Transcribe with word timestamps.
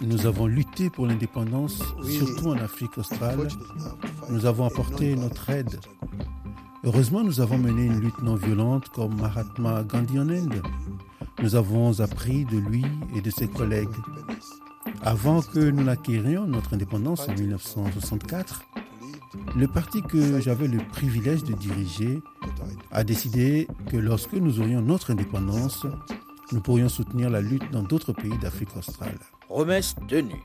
Nous 0.00 0.26
avons 0.26 0.46
lutté 0.46 0.90
pour 0.90 1.06
l'indépendance, 1.06 1.82
surtout 2.02 2.48
en 2.48 2.58
Afrique 2.58 2.98
australe. 2.98 3.48
Nous 4.28 4.46
avons 4.46 4.66
apporté 4.66 5.14
notre 5.16 5.48
aide. 5.50 5.80
Heureusement, 6.84 7.24
nous 7.24 7.40
avons 7.40 7.58
mené 7.58 7.84
une 7.84 8.00
lutte 8.00 8.22
non 8.22 8.36
violente 8.36 8.88
comme 8.90 9.20
Mahatma 9.20 9.82
Gandhi 9.82 10.18
en 10.18 10.28
Inde. 10.28 10.62
Nous 11.42 11.54
avons 11.54 12.00
appris 12.00 12.44
de 12.44 12.58
lui 12.58 12.84
et 13.16 13.20
de 13.20 13.30
ses 13.30 13.48
collègues. 13.48 13.88
Avant 15.02 15.42
que 15.42 15.58
nous 15.58 15.84
n'acquérions 15.84 16.46
notre 16.46 16.74
indépendance 16.74 17.28
en 17.28 17.34
1964, 17.34 18.62
le 19.56 19.68
parti 19.68 20.02
que 20.02 20.40
j'avais 20.40 20.68
le 20.68 20.78
privilège 20.78 21.44
de 21.44 21.52
diriger 21.52 22.20
a 22.90 23.04
décidé 23.04 23.68
que 23.90 23.96
lorsque 23.96 24.34
nous 24.34 24.60
aurions 24.60 24.82
notre 24.82 25.10
indépendance, 25.10 25.86
nous 26.52 26.60
pourrions 26.60 26.88
soutenir 26.88 27.28
la 27.30 27.40
lutte 27.40 27.70
dans 27.70 27.82
d'autres 27.82 28.12
pays 28.12 28.38
d'Afrique 28.38 28.76
australe. 28.76 29.18
Promesse 29.48 29.94
tenue. 30.08 30.44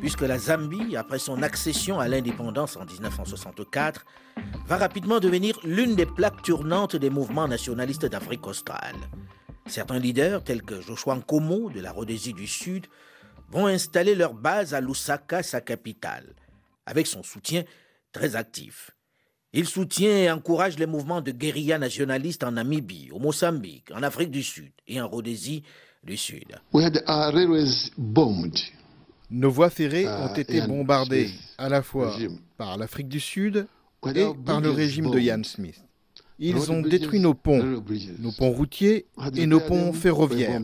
Puisque 0.00 0.22
la 0.22 0.38
Zambie, 0.38 0.96
après 0.96 1.18
son 1.18 1.42
accession 1.42 2.00
à 2.00 2.08
l'indépendance 2.08 2.78
en 2.78 2.86
1964, 2.86 4.06
va 4.66 4.78
rapidement 4.78 5.20
devenir 5.20 5.60
l'une 5.64 5.94
des 5.94 6.06
plaques 6.06 6.40
tournantes 6.40 6.96
des 6.96 7.10
mouvements 7.10 7.46
nationalistes 7.46 8.06
d'Afrique 8.06 8.46
australe. 8.46 8.96
Certains 9.66 9.98
leaders, 9.98 10.42
tels 10.42 10.62
que 10.62 10.80
Joshua 10.80 11.16
Nkomo 11.16 11.68
de 11.68 11.80
la 11.80 11.92
Rhodésie 11.92 12.32
du 12.32 12.46
Sud, 12.46 12.86
vont 13.50 13.66
installer 13.66 14.14
leur 14.14 14.32
base 14.32 14.72
à 14.72 14.80
Lusaka, 14.80 15.42
sa 15.42 15.60
capitale, 15.60 16.34
avec 16.86 17.06
son 17.06 17.22
soutien 17.22 17.64
très 18.12 18.34
actif. 18.34 18.92
Il 19.52 19.66
soutient 19.66 20.16
et 20.16 20.30
encourage 20.30 20.78
les 20.78 20.86
mouvements 20.86 21.20
de 21.20 21.32
guérilla 21.32 21.78
nationalistes 21.78 22.44
en 22.44 22.52
Namibie, 22.52 23.10
au 23.12 23.18
Mozambique, 23.18 23.90
en 23.94 24.02
Afrique 24.02 24.30
du 24.30 24.42
Sud 24.42 24.72
et 24.86 25.02
en 25.02 25.06
Rhodésie 25.06 25.64
du 26.04 26.16
Sud. 26.16 26.44
We 26.72 26.84
had 26.84 27.02
our 27.08 27.32
railways 27.32 27.90
bombed. 27.96 28.58
Nos 29.30 29.50
voies 29.50 29.70
ferrées 29.70 30.04
Ah, 30.06 30.28
ont 30.30 30.34
été 30.34 30.60
bombardées 30.62 31.30
à 31.58 31.68
la 31.68 31.82
fois 31.82 32.14
par 32.58 32.76
l'Afrique 32.76 33.08
du 33.08 33.20
Sud 33.20 33.66
et 34.14 34.24
our 34.24 34.36
par 34.44 34.60
le 34.60 34.70
régime 34.70 35.10
de. 35.10 35.18
Ian 35.18 35.42
Smith. 35.44 35.80
Ils 36.38 36.72
ont 36.72 36.82
détruit 36.82 37.20
nos 37.20 37.34
ponts, 37.34 37.62
railway 37.62 37.80
bridges. 37.80 38.10
nos 38.18 38.32
ponts 38.32 38.50
routiers 38.50 39.06
et 39.36 39.46
nos 39.46 39.60
ponts 39.60 39.84
them, 39.84 39.92
they 39.92 40.00
ferroviaires. 40.00 40.60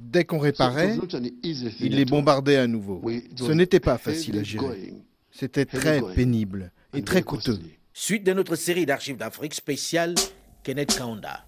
Dès 0.00 0.24
qu'on 0.24 0.38
réparait, 0.38 0.96
ils 1.42 1.94
les 1.96 2.04
bombardaient 2.04 2.56
à 2.56 2.66
nouveau. 2.66 3.02
Ce 3.36 3.44
was 3.46 3.52
n'était 3.52 3.80
pas 3.80 3.98
facile 3.98 4.38
à 4.38 4.42
gérer. 4.42 4.94
C'était 5.30 5.64
très 5.66 6.02
pénible 6.14 6.72
et 6.94 6.98
and 7.00 7.02
très 7.02 7.14
very 7.20 7.24
coûteux. 7.24 7.58
Suite 7.94 8.24
de 8.24 8.32
notre 8.32 8.54
série 8.54 8.86
d'archives 8.86 9.16
d'Afrique 9.16 9.54
spéciale, 9.54 10.14
Kenneth 10.62 10.96
Kaunda. 10.96 11.44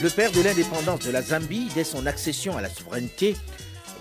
Le 0.00 0.10
père 0.10 0.30
de 0.30 0.40
l'indépendance 0.40 1.00
de 1.00 1.10
la 1.10 1.22
Zambie, 1.22 1.68
dès 1.74 1.82
son 1.82 2.06
accession 2.06 2.56
à 2.56 2.62
la 2.62 2.68
souveraineté, 2.68 3.36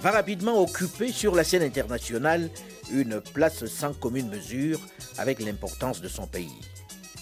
va 0.03 0.11
rapidement 0.11 0.61
occuper 0.61 1.11
sur 1.11 1.33
la 1.33 1.43
scène 1.43 1.63
internationale 1.63 2.51
une 2.91 3.19
place 3.19 3.65
sans 3.65 3.93
commune 3.93 4.29
mesure 4.29 4.79
avec 5.17 5.39
l'importance 5.39 5.99
de 5.99 6.07
son 6.07 6.27
pays. 6.27 6.61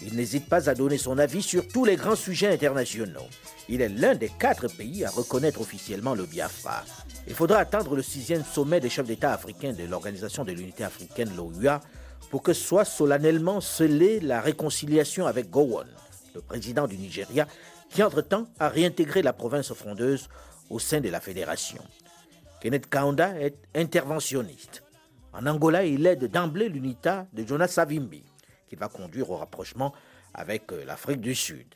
Il 0.02 0.16
n'hésite 0.16 0.50
pas 0.50 0.70
à 0.70 0.76
donner 0.76 0.98
son 0.98 1.18
avis 1.20 1.42
sur 1.42 1.66
tous 1.70 1.86
les 1.86 1.96
grands 1.96 2.18
sujets 2.18 2.52
internationaux. 2.52 3.30
Il 3.70 3.80
est 3.80 3.88
l'un 3.88 4.14
des 4.14 4.28
quatre 4.28 4.68
pays 4.68 5.06
à 5.06 5.10
reconnaître 5.10 5.62
officiellement 5.62 6.14
le 6.14 6.26
Biafra. 6.26 6.84
Il 7.30 7.34
faudra 7.34 7.60
attendre 7.60 7.96
le 7.96 8.04
sixième 8.04 8.44
sommet 8.44 8.82
des 8.82 8.90
chefs 8.90 9.08
d'État 9.08 9.32
africains 9.32 9.72
de 9.72 9.86
l'Organisation 9.86 10.44
de 10.44 10.52
l'Unité 10.52 10.84
africaine, 10.84 11.32
l'OUA, 11.38 11.80
pour 12.30 12.44
que 12.44 12.52
soit 12.52 12.84
solennellement 12.84 13.62
scellée 13.62 14.20
la 14.20 14.42
réconciliation 14.42 15.28
avec 15.28 15.50
Gowon, 15.50 15.86
le 16.36 16.42
président 16.42 16.88
du 16.88 16.98
Nigeria, 16.98 17.48
qui 17.96 18.04
entre-temps 18.04 18.46
a 18.60 18.68
réintégré 18.68 19.22
la 19.22 19.32
province 19.32 19.72
frondeuse 19.72 20.28
au 20.70 20.80
sein 20.80 21.00
de 21.00 21.08
la 21.08 21.22
fédération. 21.22 21.82
Kenneth 22.60 22.90
Kaunda 22.90 23.40
est 23.40 23.56
interventionniste. 23.74 24.84
En 25.32 25.46
Angola, 25.48 25.86
il 25.86 26.06
aide 26.06 26.30
d'emblée 26.30 26.68
l'UNITA 26.68 27.26
de 27.32 27.48
Jonas 27.48 27.70
Savimbi, 27.70 28.22
qui 28.68 28.76
va 28.76 28.90
conduire 28.90 29.30
au 29.30 29.38
rapprochement 29.38 29.94
avec 30.34 30.74
euh, 30.74 30.84
l'Afrique 30.84 31.22
du 31.22 31.34
Sud. 31.34 31.68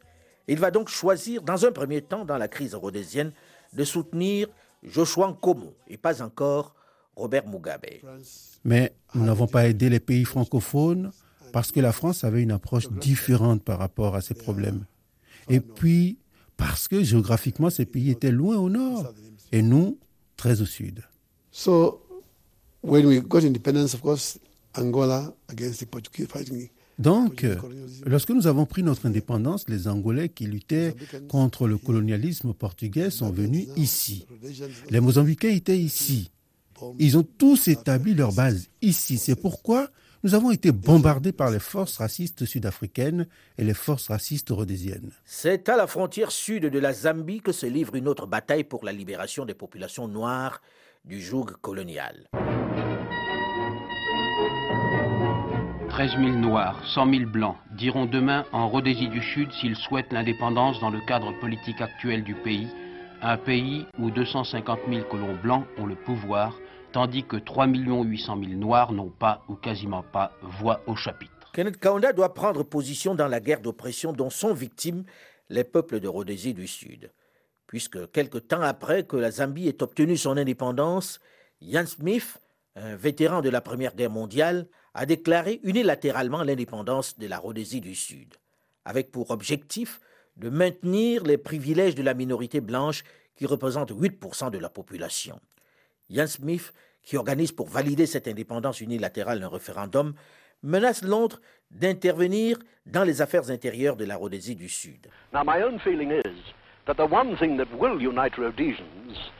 Il 0.50 0.59
va 0.59 0.72
donc 0.72 0.90
choisir, 0.90 1.41
dans 1.41 1.66
un 1.66 1.72
premier 1.72 2.02
temps, 2.02 2.25
dans 2.25 2.38
la 2.38 2.50
crise 2.50 2.75
rhodésienne, 2.75 3.31
de 3.72 3.85
soutenir 3.85 4.50
Joshua 4.84 5.29
Nkomo 5.29 5.74
et 5.88 5.96
pas 5.96 6.22
encore 6.22 6.75
Robert 7.16 7.47
Mugabe. 7.47 7.85
Mais 8.66 8.94
nous 9.16 9.24
n'avons 9.24 9.47
pas 9.47 9.69
aidé 9.69 9.90
les 9.90 10.02
pays 10.02 10.25
francophones 10.25 11.12
parce 11.53 11.72
que 11.72 11.79
la 11.79 11.94
France 11.94 12.25
avait 12.25 12.41
une 12.41 12.52
approche 12.52 12.90
différente 12.90 13.63
par 13.63 13.79
rapport 13.79 14.16
à 14.16 14.22
ces 14.22 14.34
problèmes. 14.34 14.84
Et 15.49 15.59
puis 15.59 16.17
parce 16.57 16.87
que 16.87 17.03
géographiquement, 17.03 17.69
ces 17.69 17.85
pays 17.85 18.09
étaient 18.09 18.31
loin 18.31 18.57
au 18.57 18.69
nord 18.69 19.13
et 19.51 19.61
nous, 19.61 19.97
très 20.35 20.61
au 20.61 20.65
sud. 20.65 21.03
So 21.51 22.01
when 22.83 23.05
we 23.05 23.21
got 23.21 23.39
independence, 23.43 23.93
of 23.93 24.01
course, 24.01 24.37
Angola 24.77 25.33
against 25.47 25.79
the 25.79 25.85
Portuguese 25.85 26.27
fighting. 26.27 26.69
Donc, 26.99 27.45
euh, 27.45 27.55
lorsque 28.05 28.29
nous 28.31 28.45
avons 28.45 28.65
pris 28.65 28.83
notre 28.83 29.05
indépendance, 29.05 29.69
les 29.69 29.87
Angolais 29.87 30.27
qui 30.27 30.45
luttaient 30.47 30.93
contre 31.29 31.66
le 31.66 31.77
colonialisme 31.77 32.53
portugais 32.53 33.09
sont 33.09 33.31
venus 33.31 33.67
ici. 33.77 34.25
Les 34.89 34.99
Mozambicains 34.99 35.49
étaient 35.49 35.79
ici. 35.79 36.29
Ils 36.99 37.17
ont 37.17 37.23
tous 37.23 37.69
établi 37.69 38.13
leur 38.13 38.33
base 38.33 38.67
ici. 38.81 39.17
C'est 39.17 39.35
pourquoi 39.35 39.89
nous 40.24 40.35
avons 40.35 40.52
été 40.52 40.72
bombardés 40.72 41.31
par 41.31 41.50
les 41.50 41.59
forces 41.59 41.97
racistes 41.97 42.46
sud-africaines 42.46 43.28
et 43.57 43.63
les 43.63 43.74
forces 43.74 44.09
racistes 44.09 44.50
rhodésiennes. 44.50 45.12
C'est 45.24 45.69
à 45.69 45.78
la 45.78 45.88
frontière 45.88 46.31
sud 46.31 46.66
de 46.66 46.80
la 46.80 46.94
Zambie 46.94 47.41
que 47.41 47.52
se 47.52 47.66
livre 47.66 47.96
une 47.96 48.07
autre 48.07 48.28
bataille 48.28 48.66
pour 48.66 48.84
la 48.84 48.91
libération 48.91 49.46
des 49.46 49.53
populations 49.53 50.08
noires 50.08 50.62
du 51.06 51.22
joug 51.22 51.46
colonial. 51.62 52.28
13 55.90 56.12
000 56.12 56.29
noirs, 56.38 56.81
100 56.94 57.13
000 57.13 57.29
blancs 57.29 57.56
diront 57.78 58.06
demain 58.06 58.46
en 58.52 58.69
Rhodésie 58.69 59.09
du 59.09 59.22
Sud 59.22 59.52
s'ils 59.53 59.75
souhaitent 59.75 60.13
l'indépendance 60.13 60.79
dans 60.79 60.90
le 60.90 61.00
cadre 61.08 61.38
politique 61.40 61.81
actuel 61.81 62.24
du 62.24 62.35
pays, 62.35 62.68
un 63.22 63.38
pays 63.38 63.85
où 63.97 64.09
250 64.12 64.79
000 64.90 65.06
colons 65.09 65.35
blancs 65.41 65.66
ont 65.78 65.85
le 65.85 65.96
pouvoir, 65.96 66.58
tandis 66.91 67.23
que 67.23 67.38
3 67.38 67.67
800 67.67 68.39
000 68.44 68.53
noirs 68.53 68.91
n'ont 68.91 69.09
pas 69.09 69.44
ou 69.47 69.55
quasiment 69.55 70.03
pas 70.03 70.33
voix 70.41 70.81
au 70.88 70.95
chapitre. 70.95 71.51
Kenneth 71.53 71.79
Kaunda 71.79 72.13
doit 72.13 72.33
prendre 72.33 72.63
position 72.63 73.16
dans 73.16 73.27
la 73.27 73.39
guerre 73.39 73.61
d'oppression 73.61 74.13
dont 74.13 74.29
sont 74.29 74.53
victimes 74.53 75.03
les 75.49 75.63
peuples 75.63 75.99
de 75.99 76.07
Rhodésie 76.07 76.53
du 76.53 76.67
Sud. 76.67 77.11
Puisque 77.67 78.11
quelque 78.11 78.38
temps 78.38 78.61
après 78.61 79.03
que 79.03 79.17
la 79.17 79.31
Zambie 79.31 79.67
ait 79.67 79.83
obtenu 79.83 80.17
son 80.17 80.38
indépendance, 80.38 81.19
Ian 81.61 81.85
Smith, 81.85 82.40
un 82.75 82.96
vétéran 82.96 83.41
de 83.41 83.49
la 83.49 83.61
Première 83.61 83.96
Guerre 83.96 84.09
mondiale, 84.09 84.67
a 84.93 85.05
déclaré 85.05 85.59
unilatéralement 85.64 86.43
l'indépendance 86.43 87.17
de 87.17 87.28
la 87.28 87.37
Rhodésie 87.37 87.81
du 87.81 87.96
Sud, 87.96 88.35
avec 88.85 89.11
pour 89.11 89.31
objectif 89.31 89.99
de 90.37 90.49
maintenir 90.49 91.23
les 91.23 91.37
privilèges 91.37 91.96
de 91.96 92.03
la 92.03 92.14
minorité 92.14 92.61
blanche 92.61 93.03
qui 93.35 93.46
représente 93.46 93.91
8% 93.91 94.52
de 94.52 94.58
la 94.58 94.69
population. 94.69 95.40
Ian 96.09 96.28
Smith, 96.28 96.73
qui 97.03 97.17
organise 97.17 97.52
pour 97.52 97.67
valider 97.67 98.06
cette 98.06 98.28
indépendance 98.28 98.82
unilatérale 98.82 99.44
un 99.44 99.50
référendum, 99.50 100.14
menace 100.64 101.03
Londres 101.03 101.40
d'intervenir 101.72 102.58
dans 102.85 103.03
les 103.03 103.22
affaires 103.22 103.50
intérieures 103.50 103.96
de 103.96 104.06
la 104.06 104.17
Rhodésie 104.17 104.56
du 104.56 104.70
Sud. 104.70 105.08
Now, 105.34 105.44
my 105.46 105.64
own 105.64 105.79
feeling 105.79 106.11
is 106.11 106.53
that 106.85 106.96
the 106.96 107.11
one 107.11 107.38
thing 107.38 107.58
that 107.58 107.67
will 107.78 108.02
unite 108.02 108.38
Rhodesians 108.38 109.32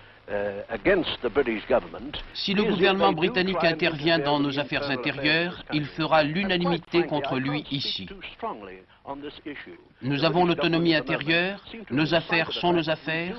Si 2.34 2.54
le 2.54 2.64
gouvernement 2.64 3.14
britannique 3.14 3.64
intervient 3.64 4.20
dans 4.20 4.40
nos 4.40 4.60
affaires 4.60 4.90
intérieures, 4.90 5.64
il 5.74 5.86
fera 5.86 6.22
l'unanimité 6.24 7.04
contre 7.04 7.38
lui 7.38 7.66
ici. 7.72 8.08
Nous 10.04 10.24
avons 10.24 10.46
l'autonomie 10.46 10.94
intérieure, 10.94 11.64
nos 11.90 12.14
affaires 12.14 12.52
sont 12.52 12.74
nos 12.74 12.90
affaires. 12.90 13.38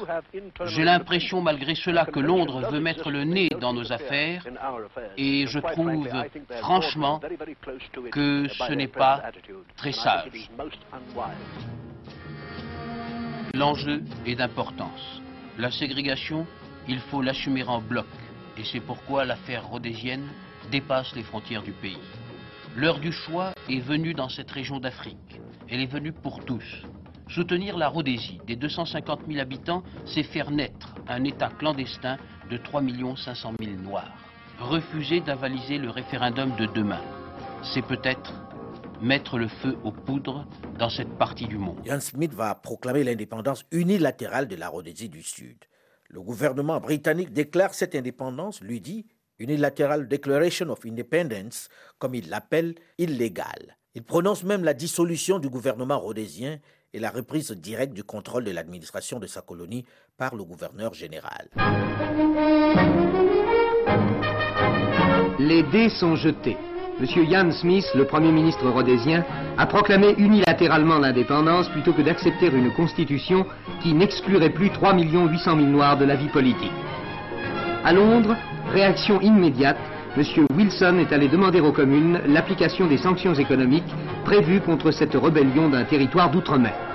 J'ai 0.66 0.82
l'impression 0.82 1.40
malgré 1.40 1.76
cela 1.76 2.06
que 2.06 2.18
Londres 2.18 2.68
veut 2.70 2.80
mettre 2.80 3.10
le 3.10 3.22
nez 3.22 3.48
dans 3.60 3.72
nos 3.72 3.92
affaires 3.92 4.44
et 5.16 5.46
je 5.46 5.60
trouve 5.60 6.08
franchement 6.58 7.20
que 8.10 8.48
ce 8.48 8.72
n'est 8.72 8.88
pas 8.88 9.22
très 9.76 9.92
sage. 9.92 10.50
L'enjeu 13.54 14.02
est 14.26 14.34
d'importance. 14.34 15.22
La 15.58 15.70
ségrégation, 15.70 16.46
il 16.90 16.98
faut 16.98 17.22
l'assumer 17.22 17.62
en 17.62 17.80
bloc 17.80 18.06
et 18.58 18.64
c'est 18.64 18.80
pourquoi 18.80 19.24
l'affaire 19.24 19.66
rhodésienne 19.68 20.26
dépasse 20.72 21.14
les 21.14 21.22
frontières 21.22 21.62
du 21.62 21.70
pays. 21.70 21.98
L'heure 22.76 22.98
du 22.98 23.12
choix 23.12 23.52
est 23.68 23.78
venue 23.78 24.12
dans 24.12 24.28
cette 24.28 24.50
région 24.50 24.80
d'Afrique. 24.80 25.40
Elle 25.68 25.82
est 25.82 25.92
venue 25.92 26.12
pour 26.12 26.44
tous. 26.44 26.64
Soutenir 27.28 27.78
la 27.78 27.86
Rhodésie 27.88 28.40
des 28.44 28.56
250 28.56 29.20
000 29.28 29.38
habitants, 29.38 29.84
c'est 30.04 30.24
faire 30.24 30.50
naître 30.50 30.96
un 31.06 31.22
État 31.22 31.50
clandestin 31.60 32.16
de 32.50 32.56
3 32.56 32.82
500 33.16 33.52
000 33.60 33.76
Noirs. 33.76 34.12
Refuser 34.58 35.20
d'avaliser 35.20 35.78
le 35.78 35.90
référendum 35.90 36.56
de 36.56 36.66
demain, 36.66 37.02
c'est 37.62 37.86
peut-être 37.86 38.34
mettre 39.00 39.38
le 39.38 39.46
feu 39.46 39.78
aux 39.84 39.92
poudres 39.92 40.44
dans 40.76 40.90
cette 40.90 41.16
partie 41.16 41.46
du 41.46 41.56
monde. 41.56 41.78
Ian 41.86 42.00
Smith 42.00 42.34
va 42.34 42.56
proclamer 42.56 43.04
l'indépendance 43.04 43.64
unilatérale 43.70 44.48
de 44.48 44.56
la 44.56 44.68
Rhodésie 44.68 45.08
du 45.08 45.22
Sud. 45.22 45.56
Le 46.12 46.20
gouvernement 46.20 46.80
britannique 46.80 47.32
déclare 47.32 47.72
cette 47.72 47.94
indépendance, 47.94 48.60
lui 48.62 48.80
dit, 48.80 49.06
Unilateral 49.38 50.08
Declaration 50.08 50.68
of 50.68 50.84
Independence, 50.84 51.68
comme 51.98 52.16
il 52.16 52.28
l'appelle, 52.28 52.74
illégale. 52.98 53.76
Il 53.94 54.02
prononce 54.02 54.42
même 54.42 54.64
la 54.64 54.74
dissolution 54.74 55.38
du 55.38 55.48
gouvernement 55.48 56.00
rhodésien 56.00 56.58
et 56.92 56.98
la 56.98 57.10
reprise 57.10 57.52
directe 57.52 57.92
du 57.92 58.02
contrôle 58.02 58.42
de 58.42 58.50
l'administration 58.50 59.20
de 59.20 59.28
sa 59.28 59.40
colonie 59.40 59.84
par 60.16 60.34
le 60.34 60.42
gouverneur 60.42 60.94
général. 60.94 61.48
Les 65.38 65.62
dés 65.70 65.90
sont 65.90 66.16
jetés. 66.16 66.56
M. 67.00 67.06
Ian 67.24 67.50
Smith, 67.50 67.86
le 67.94 68.04
Premier 68.04 68.30
ministre 68.30 68.68
rhodésien, 68.68 69.24
a 69.56 69.64
proclamé 69.64 70.14
unilatéralement 70.18 70.98
l'indépendance 70.98 71.70
plutôt 71.70 71.94
que 71.94 72.02
d'accepter 72.02 72.48
une 72.48 72.72
constitution 72.72 73.46
qui 73.82 73.94
n'exclurait 73.94 74.50
plus 74.50 74.68
3 74.68 74.98
800 74.98 75.56
000 75.56 75.68
Noirs 75.68 75.96
de 75.96 76.04
la 76.04 76.16
vie 76.16 76.28
politique. 76.28 76.72
À 77.84 77.94
Londres, 77.94 78.36
réaction 78.70 79.18
immédiate, 79.22 79.78
M. 80.14 80.24
Wilson 80.54 80.98
est 80.98 81.14
allé 81.14 81.28
demander 81.28 81.60
aux 81.60 81.72
communes 81.72 82.20
l'application 82.26 82.86
des 82.86 82.98
sanctions 82.98 83.34
économiques 83.34 83.94
prévues 84.26 84.60
contre 84.60 84.90
cette 84.90 85.14
rébellion 85.14 85.70
d'un 85.70 85.84
territoire 85.84 86.30
d'outre-mer. 86.30 86.89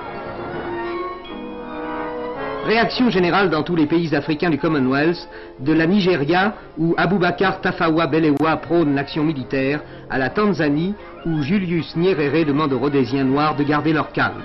Réaction 2.65 3.11
générale 3.11 3.51
dans 3.51 3.61
tous 3.61 3.75
les 3.75 3.85
pays 3.85 4.15
africains 4.15 4.49
du 4.49 4.57
Commonwealth, 4.57 5.29
de 5.59 5.71
la 5.71 5.85
Nigeria, 5.85 6.55
où 6.79 6.95
Aboubakar 6.97 7.61
Tafawa 7.61 8.07
Belewa 8.07 8.57
prône 8.57 8.95
l'action 8.95 9.23
militaire, 9.23 9.81
à 10.09 10.17
la 10.17 10.31
Tanzanie, 10.31 10.95
où 11.27 11.43
Julius 11.43 11.95
Nyerere 11.95 12.43
demande 12.43 12.73
aux 12.73 12.79
Rhodésiens 12.79 13.23
noirs 13.23 13.55
de 13.55 13.63
garder 13.63 13.93
leur 13.93 14.11
calme. 14.11 14.41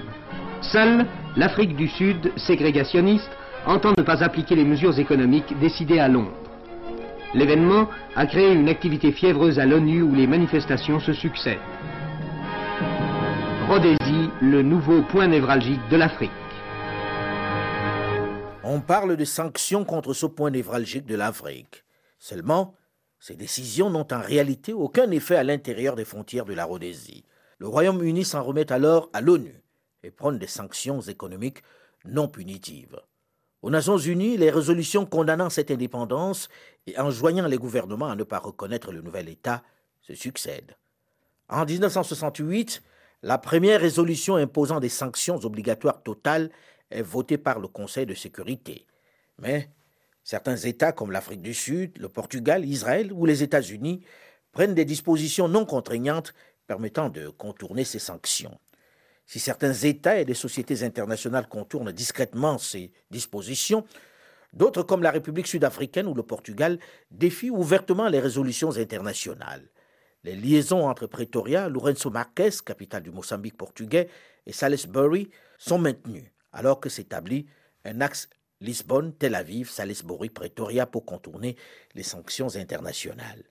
Seule 0.61 1.07
l'Afrique 1.35 1.75
du 1.75 1.89
Sud, 1.89 2.31
ségrégationniste, 2.37 3.31
entend 3.67 3.95
ne 3.97 4.03
pas 4.03 4.23
appliquer 4.23 4.55
les 4.55 4.65
mesures 4.65 4.99
économiques 4.99 5.59
décidées 5.59 5.99
à 5.99 6.09
Londres. 6.09 6.37
L'événement 7.33 7.89
a 8.17 8.27
créé 8.27 8.53
une 8.53 8.69
activité 8.69 9.13
fiévreuse 9.13 9.59
à 9.59 9.65
l'ONU 9.65 10.03
où 10.03 10.15
les 10.15 10.27
manifestations 10.27 11.01
se 11.01 11.15
succèdent. 11.15 11.57
Rhodésie, 13.67 14.29
le 14.43 14.61
nouveau 14.61 15.01
point 15.09 15.27
névralgique 15.27 15.81
de 15.91 15.97
l'Afrique. 15.97 16.31
On 18.73 18.81
parle 18.81 19.17
de 19.17 19.25
sanctions 19.25 19.85
contre 19.85 20.15
ce 20.15 20.27
point 20.27 20.53
névralgique 20.53 21.05
de 21.05 21.17
l'Afrique. 21.17 21.85
Seulement, 22.21 22.77
ces 23.19 23.35
décisions 23.35 23.91
n'ont 23.91 24.07
en 24.13 24.21
réalité 24.21 24.73
aucun 24.73 25.11
effet 25.11 25.35
à 25.35 25.43
l'intérieur 25.43 25.97
des 25.97 26.05
frontières 26.05 26.45
de 26.45 26.55
la 26.55 26.67
Rhodésie. 26.67 27.25
Le 27.59 27.67
Royaume-Uni 27.67 28.25
s'en 28.25 28.45
remet 28.45 28.71
alors 28.71 29.11
à 29.13 29.23
l'ONU 29.23 29.61
et 30.05 30.13
prône 30.13 30.39
des 30.39 30.47
sanctions 30.47 31.01
économiques 31.01 31.65
non 32.05 32.29
punitives. 32.29 33.01
Aux 33.63 33.71
Nations 33.71 33.99
Unies, 33.99 34.37
les 34.37 34.53
résolutions 34.53 35.05
condamnant 35.05 35.51
cette 35.51 35.73
indépendance 35.73 36.49
et 36.87 36.97
enjoignant 36.97 37.49
les 37.49 37.59
gouvernements 37.59 38.11
à 38.11 38.15
ne 38.15 38.23
pas 38.23 38.39
reconnaître 38.39 38.93
le 38.93 39.03
nouvel 39.03 39.29
État 39.29 39.65
se 40.01 40.15
succèdent. 40.15 40.77
En 41.49 41.65
1968, 41.65 42.85
la 43.23 43.37
première 43.37 43.81
résolution 43.81 44.37
imposant 44.37 44.79
des 44.79 44.89
sanctions 44.89 45.39
obligatoires 45.39 46.05
totales 46.05 46.51
est 46.91 47.03
voté 47.03 47.39
par 47.39 47.59
le 47.59 47.69
Conseil 47.69 48.07
de 48.07 48.15
sécurité. 48.15 48.87
Mais 49.39 49.71
certains 50.25 50.57
États 50.57 50.93
comme 50.93 51.11
l'Afrique 51.11 51.43
du 51.43 51.55
Sud, 51.55 51.99
le 51.99 52.09
Portugal, 52.09 52.65
Israël 52.65 53.13
ou 53.13 53.27
les 53.27 53.43
États-Unis 53.43 54.05
prennent 54.53 54.75
des 54.75 54.85
dispositions 54.85 55.49
non 55.49 55.65
contraignantes 55.65 56.35
permettant 56.67 57.09
de 57.09 57.29
contourner 57.29 57.85
ces 57.85 57.99
sanctions. 57.99 58.59
Si 59.27 59.39
certains 59.39 59.73
États 59.73 60.19
et 60.19 60.25
des 60.25 60.35
sociétés 60.35 60.83
internationales 60.83 61.49
contournent 61.49 61.93
discrètement 61.93 62.59
ces 62.59 62.93
dispositions, 63.11 63.85
d'autres 64.53 64.83
comme 64.83 65.03
la 65.03 65.13
République 65.13 65.47
sud-africaine 65.47 66.09
ou 66.09 66.15
le 66.15 66.25
Portugal 66.25 66.79
défient 67.11 67.51
ouvertement 67.51 68.09
les 68.09 68.19
résolutions 68.19 68.77
internationales. 68.77 69.69
Les 70.25 70.35
liaisons 70.35 70.89
entre 70.89 71.07
Pretoria, 71.07 71.69
Lourenço 71.69 72.11
Marques, 72.11 72.65
capitale 72.65 73.05
du 73.05 73.11
Mozambique 73.11 73.57
portugais, 73.57 74.09
et 74.47 74.53
Salisbury 74.53 75.31
sont 75.59 75.79
maintenues 75.79 76.33
alors 76.53 76.81
que 76.81 76.89
s'établit 76.89 77.47
un 77.85 78.01
axe 78.01 78.29
Lisbonne, 78.61 79.15
Tel 79.15 79.35
Aviv, 79.35 79.71
Salisbury, 79.71 80.29
Pretoria 80.29 80.87
pour 80.87 81.07
contourner 81.07 81.57
les 81.95 82.03
sanctions 82.03 82.57
internationales. 82.57 83.45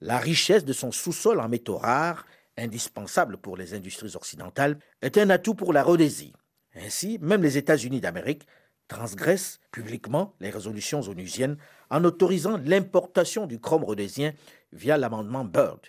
La 0.00 0.18
richesse 0.18 0.64
de 0.64 0.72
son 0.72 0.92
sous-sol 0.92 1.40
en 1.40 1.48
métaux 1.48 1.76
rares, 1.76 2.26
indispensable 2.56 3.36
pour 3.36 3.56
les 3.56 3.74
industries 3.74 4.16
occidentales, 4.16 4.78
est 5.02 5.18
un 5.18 5.28
atout 5.30 5.54
pour 5.54 5.72
la 5.72 5.82
Rhodésie. 5.82 6.32
Ainsi, 6.74 7.18
même 7.20 7.42
les 7.42 7.58
États-Unis 7.58 8.00
d'Amérique 8.00 8.46
transgressent 8.88 9.58
publiquement 9.72 10.34
les 10.40 10.50
résolutions 10.50 11.00
onusiennes 11.00 11.56
en 11.90 12.04
autorisant 12.04 12.58
l'importation 12.64 13.46
du 13.46 13.58
chrome 13.58 13.84
rhodésien 13.84 14.32
via 14.72 14.96
l'amendement 14.96 15.44
Byrd, 15.44 15.80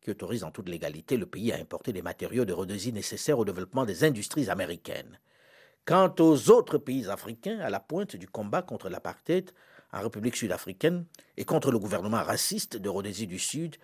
qui 0.00 0.10
autorise 0.10 0.44
en 0.44 0.50
toute 0.50 0.68
légalité 0.68 1.16
le 1.16 1.26
pays 1.26 1.52
à 1.52 1.56
importer 1.56 1.92
des 1.92 2.02
matériaux 2.02 2.44
de 2.44 2.52
Rhodésie 2.52 2.92
nécessaires 2.92 3.38
au 3.38 3.44
développement 3.44 3.84
des 3.84 4.04
industries 4.04 4.48
américaines. 4.48 5.18
Quant 5.84 6.14
aux 6.20 6.50
autres 6.50 6.78
pays 6.78 7.08
africains 7.08 7.58
à 7.60 7.70
la 7.70 7.80
pointe 7.80 8.16
du 8.16 8.28
combat 8.28 8.62
contre 8.62 8.88
l'apartheid 8.88 9.50
en 9.92 10.02
République 10.02 10.36
sud-africaine 10.36 11.04
et 11.36 11.44
contre 11.44 11.72
le 11.72 11.78
gouvernement 11.78 12.22
raciste 12.22 12.76
de 12.76 12.88
Rhodésie 12.88 13.26
du 13.26 13.38
Sud, 13.38 13.76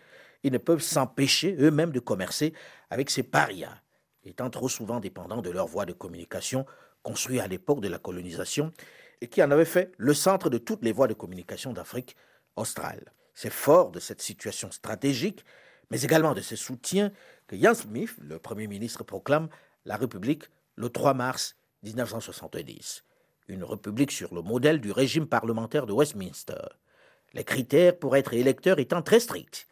ils 0.42 0.52
ne 0.52 0.58
peuvent 0.58 0.82
s'empêcher 0.82 1.56
eux-mêmes 1.58 1.92
de 1.92 2.00
commercer 2.00 2.52
avec 2.90 3.10
ces 3.10 3.22
parias, 3.22 3.80
étant 4.24 4.50
trop 4.50 4.68
souvent 4.68 5.00
dépendants 5.00 5.42
de 5.42 5.50
leurs 5.50 5.66
voies 5.66 5.86
de 5.86 5.92
communication 5.92 6.66
construites 7.02 7.40
à 7.40 7.48
l'époque 7.48 7.80
de 7.80 7.88
la 7.88 7.98
colonisation 7.98 8.72
et 9.20 9.28
qui 9.28 9.42
en 9.42 9.50
avaient 9.50 9.64
fait 9.64 9.92
le 9.96 10.14
centre 10.14 10.50
de 10.50 10.58
toutes 10.58 10.84
les 10.84 10.92
voies 10.92 11.08
de 11.08 11.14
communication 11.14 11.72
d'Afrique 11.72 12.16
australe. 12.56 13.12
C'est 13.34 13.52
fort 13.52 13.90
de 13.90 14.00
cette 14.00 14.22
situation 14.22 14.70
stratégique, 14.70 15.44
mais 15.90 16.02
également 16.02 16.34
de 16.34 16.40
ce 16.40 16.56
soutien 16.56 17.12
que 17.46 17.56
Jan 17.56 17.74
Smith, 17.74 18.14
le 18.20 18.38
Premier 18.38 18.66
ministre, 18.66 19.04
proclame 19.04 19.48
la 19.84 19.96
République 19.96 20.44
le 20.74 20.88
3 20.88 21.14
mars 21.14 21.56
1970, 21.86 23.04
une 23.48 23.64
république 23.64 24.10
sur 24.10 24.34
le 24.34 24.42
modèle 24.42 24.80
du 24.80 24.90
régime 24.90 25.26
parlementaire 25.26 25.86
de 25.86 25.92
Westminster. 25.92 26.66
Les 27.32 27.44
critères 27.44 27.96
pour 27.96 28.16
être 28.16 28.34
électeur 28.34 28.78
étant 28.78 29.02
très 29.02 29.20
stricts. 29.20 29.66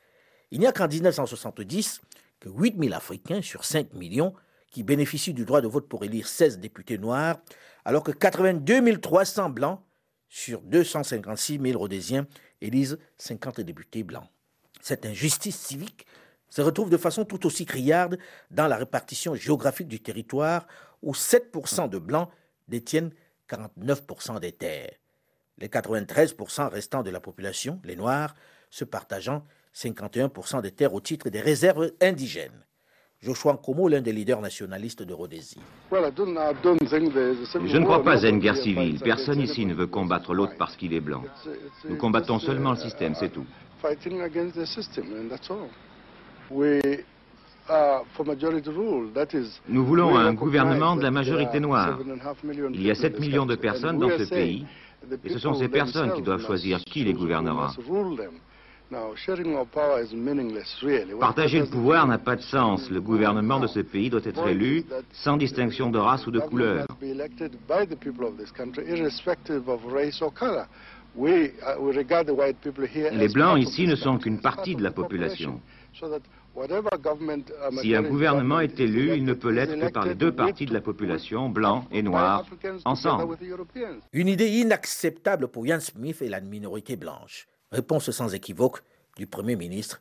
Il 0.51 0.61
n'y 0.61 0.67
a 0.67 0.73
qu'en 0.73 0.87
1970 0.87 2.01
que 2.39 2.49
8 2.49 2.77
000 2.79 2.95
Africains 2.95 3.43
sur 3.43 3.65
5 3.65 3.95
millions 3.95 4.35
qui 4.71 4.83
bénéficient 4.83 5.35
du 5.35 5.45
droit 5.45 5.61
de 5.61 5.69
vote 5.69 5.89
pour 5.89 6.05
élire 6.05 6.29
16 6.29 6.59
députés 6.59 6.99
noirs, 6.99 7.37
alors 7.85 8.03
que 8.03 8.13
82 8.13 8.99
300 9.01 9.51
blancs 9.51 9.81
sur 10.29 10.61
256 10.63 11.61
000 11.61 11.79
Rhodésiens 11.79 12.27
élisent 12.61 12.99
50 13.19 13.61
députés 13.61 14.03
blancs. 14.03 14.29
Cette 14.81 15.07
injustice 15.07 15.57
civique 15.57 16.07
se 16.51 16.63
retrouve 16.63 16.91
de 16.91 16.97
façon 16.97 17.25
tout 17.25 17.47
aussi 17.47 17.67
criarde 17.67 18.19
dans 18.51 18.69
la 18.69 18.77
répartition 18.77 19.35
géographique 19.35 19.89
du 19.89 20.01
territoire 20.01 20.67
où 21.05 21.13
7% 21.13 21.89
de 21.89 21.99
blancs 21.99 22.29
détiennent 22.67 23.13
49% 23.49 24.41
des 24.41 24.53
terres. 24.53 24.95
Les 25.59 25.69
93% 25.69 26.69
restants 26.69 27.03
de 27.03 27.11
la 27.11 27.21
population, 27.21 27.81
les 27.85 27.95
Noirs, 27.95 28.35
se 28.71 28.85
partageant 28.85 29.45
51% 29.75 30.63
des 30.63 30.73
terres 30.73 30.95
au 30.95 31.01
titre 31.01 31.29
des 31.29 31.41
réserves 31.41 31.93
indigènes. 32.01 32.65
Joshua 33.21 33.55
Nkomo, 33.55 33.89
l'un 33.89 34.01
des 34.03 34.13
leaders 34.13 34.41
nationalistes 34.41 35.03
de 35.03 35.15
Rhodésie. 35.15 35.61
Je 35.91 35.97
ne 37.79 37.85
crois 37.85 38.03
pas 38.03 38.25
à 38.25 38.29
une 38.29 38.39
guerre 38.39 38.57
civile. 38.57 38.99
Personne 39.01 39.41
ici 39.41 39.65
ne 39.65 39.75
veut 39.75 39.87
combattre 39.87 40.35
l'autre 40.35 40.55
parce 40.59 40.77
qu'il 40.77 40.93
est 40.93 41.01
blanc. 41.01 41.23
Nous 41.89 41.97
combattons 41.97 42.39
seulement 42.39 42.73
le 42.73 42.77
système, 42.77 43.15
c'est 43.15 43.31
tout. 43.31 43.47
Nous 49.69 49.85
voulons 49.85 50.17
un 50.17 50.35
gouvernement 50.35 50.97
de 50.97 51.03
la 51.03 51.11
majorité 51.11 51.61
noire. 51.61 51.99
Il 52.73 52.83
y 52.83 52.91
a 52.91 52.95
7 52.95 53.19
millions 53.19 53.47
de 53.47 53.55
personnes 53.57 53.99
dans 53.99 54.11
ce 54.11 54.29
pays, 54.29 54.67
et 55.25 55.31
ce 55.31 55.39
sont 55.39 55.55
ces 55.55 55.69
personnes 55.69 56.13
qui 56.13 56.23
doivent 56.23 56.45
choisir 56.45 56.79
qui 56.81 57.05
les 57.05 57.15
gouvernera. 57.15 57.75
Partager 61.21 61.61
le 61.61 61.67
pouvoir 61.67 62.07
n'a 62.07 62.19
pas 62.19 62.37
de 62.37 62.43
sens. 62.43 62.91
Le 62.91 63.01
gouvernement 63.01 63.59
de 63.59 63.67
ce 63.67 63.81
pays 63.81 64.11
doit 64.11 64.21
être 64.25 64.47
élu 64.47 64.85
sans 65.13 65.39
distinction 65.39 65.91
de 65.91 65.99
race 65.99 66.27
ou 66.27 66.31
de 66.31 66.41
couleur. 66.41 66.87
Les 73.13 73.29
Blancs 73.29 73.59
ici 73.59 73.87
ne 73.87 73.97
sont 73.97 74.19
qu'une 74.19 74.41
partie 74.41 74.77
de 74.77 74.83
la 74.83 74.91
population. 74.91 75.61
Si 77.81 77.95
un 77.95 78.03
gouvernement 78.03 78.61
est 78.61 78.79
élu, 78.79 79.17
il 79.17 79.25
ne 79.25 79.35
peut 79.35 79.51
l'être 79.51 79.77
que 79.77 79.91
par 79.93 80.07
les 80.07 80.15
deux 80.15 80.33
parties 80.33 80.67
de 80.67 80.75
la 80.75 80.81
population, 80.81 81.49
blancs 81.49 81.85
et 81.91 82.03
noirs, 82.03 82.47
ensemble. 82.85 83.37
Une 84.13 84.29
idée 84.29 84.49
inacceptable 84.49 85.49
pour 85.49 85.67
Ian 85.67 85.81
Smith 85.81 86.23
et 86.23 86.29
la 86.29 86.41
minorité 86.41 86.97
blanche. 86.97 87.49
Réponse 87.73 88.11
sans 88.11 88.35
équivoque 88.35 88.83
du 89.17 89.27
Premier 89.27 89.57
ministre 89.57 90.01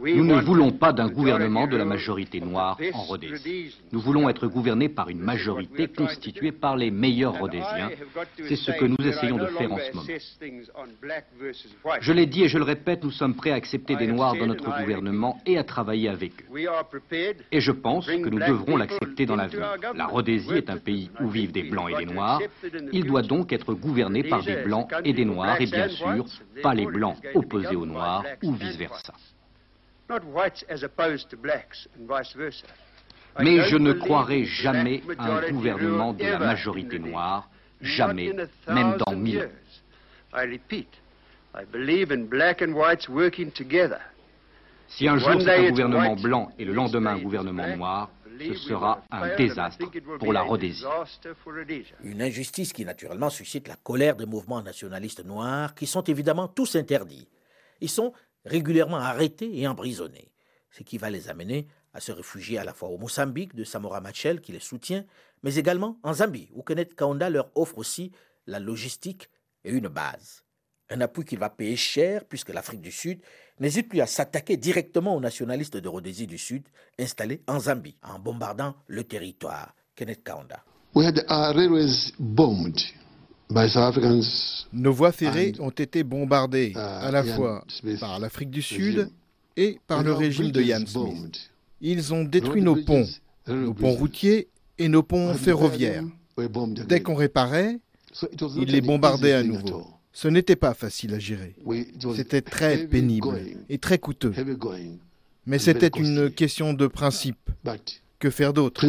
nous 0.00 0.24
ne 0.24 0.40
voulons 0.40 0.70
pas 0.70 0.92
d'un 0.92 1.08
gouvernement 1.08 1.66
de 1.66 1.76
la 1.76 1.84
majorité 1.84 2.40
noire 2.40 2.78
en 2.92 3.02
Rhodésie. 3.02 3.76
Nous 3.90 4.00
voulons 4.00 4.28
être 4.28 4.46
gouvernés 4.46 4.88
par 4.88 5.08
une 5.08 5.18
majorité 5.18 5.88
constituée 5.88 6.52
par 6.52 6.76
les 6.76 6.92
meilleurs 6.92 7.38
Rhodésiens. 7.38 7.90
C'est 8.46 8.56
ce 8.56 8.70
que 8.70 8.84
nous 8.84 8.96
essayons 9.04 9.38
de 9.38 9.46
faire 9.46 9.72
en 9.72 9.78
ce 9.78 9.92
moment. 9.92 10.06
Je 12.00 12.12
l'ai 12.12 12.26
dit 12.26 12.44
et 12.44 12.48
je 12.48 12.58
le 12.58 12.64
répète, 12.64 13.02
nous 13.02 13.10
sommes 13.10 13.34
prêts 13.34 13.50
à 13.50 13.56
accepter 13.56 13.96
des 13.96 14.06
Noirs 14.06 14.36
dans 14.36 14.46
notre 14.46 14.70
gouvernement 14.78 15.40
et 15.46 15.58
à 15.58 15.64
travailler 15.64 16.08
avec 16.08 16.32
eux. 16.42 16.46
Et 17.50 17.60
je 17.60 17.72
pense 17.72 18.06
que 18.06 18.28
nous 18.28 18.38
devrons 18.38 18.76
l'accepter 18.76 19.26
dans 19.26 19.36
l'avenir. 19.36 19.74
La 19.94 20.06
Rhodésie 20.06 20.54
est 20.54 20.70
un 20.70 20.78
pays 20.78 21.10
où 21.20 21.28
vivent 21.28 21.52
des 21.52 21.64
Blancs 21.64 21.90
et 21.90 22.04
des 22.04 22.12
Noirs. 22.12 22.40
Il 22.92 23.04
doit 23.04 23.22
donc 23.22 23.52
être 23.52 23.74
gouverné 23.74 24.22
par 24.22 24.44
des 24.44 24.62
Blancs 24.62 24.88
et 25.04 25.12
des 25.12 25.24
Noirs 25.24 25.60
et 25.60 25.66
bien 25.66 25.88
sûr 25.88 26.19
pas 26.62 26.74
les 26.74 26.86
blancs 26.86 27.16
opposés 27.34 27.76
aux 27.76 27.86
noirs 27.86 28.24
ou 28.42 28.52
vice-versa. 28.52 29.12
Mais 33.38 33.60
je 33.68 33.76
ne 33.76 33.92
croirai 33.92 34.44
jamais 34.44 35.02
à 35.18 35.38
un 35.38 35.50
gouvernement 35.50 36.12
de 36.12 36.24
la 36.24 36.38
majorité 36.38 36.98
noire, 36.98 37.48
jamais, 37.80 38.32
même 38.68 38.96
dans 39.06 39.16
mille 39.16 39.42
ans. 39.42 40.36
Si 44.88 45.08
un 45.08 45.18
jour 45.18 45.40
c'est 45.40 45.66
un 45.66 45.70
gouvernement 45.70 46.16
blanc 46.16 46.50
et 46.58 46.64
le 46.64 46.72
lendemain 46.72 47.12
un 47.12 47.18
gouvernement 47.22 47.76
noir, 47.76 48.10
ce 48.40 48.54
sera 48.54 49.04
un 49.10 49.36
désastre 49.36 49.86
pour 50.18 50.32
la 50.32 50.42
Rhodésie. 50.42 50.84
Une 52.02 52.22
injustice 52.22 52.72
qui 52.72 52.84
naturellement 52.84 53.30
suscite 53.30 53.68
la 53.68 53.76
colère 53.76 54.16
des 54.16 54.26
mouvements 54.26 54.62
nationalistes 54.62 55.24
noirs 55.24 55.74
qui 55.74 55.86
sont 55.86 56.02
évidemment 56.04 56.48
tous 56.48 56.76
interdits. 56.76 57.28
Ils 57.80 57.90
sont 57.90 58.12
régulièrement 58.44 58.98
arrêtés 58.98 59.58
et 59.58 59.68
emprisonnés, 59.68 60.32
ce 60.70 60.82
qui 60.82 60.98
va 60.98 61.10
les 61.10 61.28
amener 61.28 61.66
à 61.92 62.00
se 62.00 62.12
réfugier 62.12 62.58
à 62.58 62.64
la 62.64 62.72
fois 62.72 62.88
au 62.88 62.98
Mozambique 62.98 63.54
de 63.54 63.64
Samora 63.64 64.00
Machel 64.00 64.40
qui 64.40 64.52
les 64.52 64.60
soutient, 64.60 65.04
mais 65.42 65.56
également 65.56 65.98
en 66.02 66.14
Zambie 66.14 66.50
où 66.54 66.62
Kenneth 66.62 66.94
Kaunda 66.94 67.30
leur 67.30 67.50
offre 67.54 67.78
aussi 67.78 68.12
la 68.46 68.58
logistique 68.58 69.28
et 69.64 69.70
une 69.70 69.88
base. 69.88 70.44
Un 70.90 71.00
appui 71.00 71.24
qu'il 71.24 71.38
va 71.38 71.48
payer 71.50 71.76
cher 71.76 72.24
puisque 72.28 72.48
l'Afrique 72.52 72.80
du 72.80 72.90
Sud 72.90 73.20
n'hésite 73.60 73.88
plus 73.88 74.00
à 74.00 74.06
s'attaquer 74.06 74.56
directement 74.56 75.14
aux 75.14 75.20
nationalistes 75.20 75.76
de 75.76 75.88
Rhodésie 75.88 76.26
du 76.26 76.36
Sud 76.38 76.64
installés 76.98 77.42
en 77.46 77.60
Zambie 77.60 77.96
en 78.02 78.18
bombardant 78.18 78.74
le 78.88 79.04
territoire. 79.04 79.74
Kenneth 79.94 80.24
Kaunda. 80.24 80.64
Nos 84.72 84.92
voies 84.92 85.12
ferrées 85.12 85.52
ont 85.60 85.70
été 85.70 86.02
bombardées 86.02 86.72
uh, 86.74 86.78
à 86.78 87.10
la 87.10 87.22
fois 87.24 87.64
par 88.00 88.18
l'Afrique 88.18 88.50
du 88.50 88.62
Sud 88.62 89.10
et 89.56 89.78
par 89.86 90.02
le 90.02 90.12
régime 90.12 90.50
de 90.50 90.62
Ian 90.62 90.84
Smith. 90.86 91.50
Ils 91.80 92.12
ont 92.12 92.24
détruit 92.24 92.62
nos 92.62 92.76
ponts, 92.76 93.06
nos 93.46 93.74
ponts 93.74 93.92
routiers 93.94 94.48
et 94.78 94.88
nos 94.88 95.02
ponts 95.02 95.34
ferroviaires. 95.34 96.04
Dès 96.88 97.00
qu'on 97.00 97.14
réparait, 97.14 97.78
ils 98.56 98.70
les 98.70 98.80
bombardaient 98.80 99.34
à 99.34 99.42
nouveau. 99.42 99.86
Ce 100.12 100.28
n'était 100.28 100.56
pas 100.56 100.74
facile 100.74 101.14
à 101.14 101.18
gérer. 101.18 101.54
C'était 102.16 102.42
très 102.42 102.86
pénible 102.86 103.40
et 103.68 103.78
très 103.78 103.98
coûteux. 103.98 104.34
Mais 105.46 105.58
c'était 105.58 105.88
une 105.88 106.30
question 106.30 106.72
de 106.72 106.86
principe. 106.86 107.50
Que 108.18 108.30
faire 108.30 108.52
d'autre? 108.52 108.84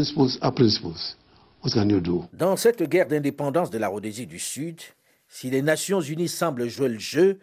Dans 2.33 2.55
cette 2.57 2.83
guerre 2.83 3.07
d'indépendance 3.07 3.69
de 3.69 3.77
la 3.77 3.87
Rhodésie 3.87 4.27
du 4.27 4.39
Sud, 4.39 4.81
si 5.27 5.49
les 5.49 5.61
Nations 5.61 6.01
Unies 6.01 6.27
semblent 6.27 6.67
jouer 6.67 6.89
le 6.89 6.99
jeu, 6.99 7.39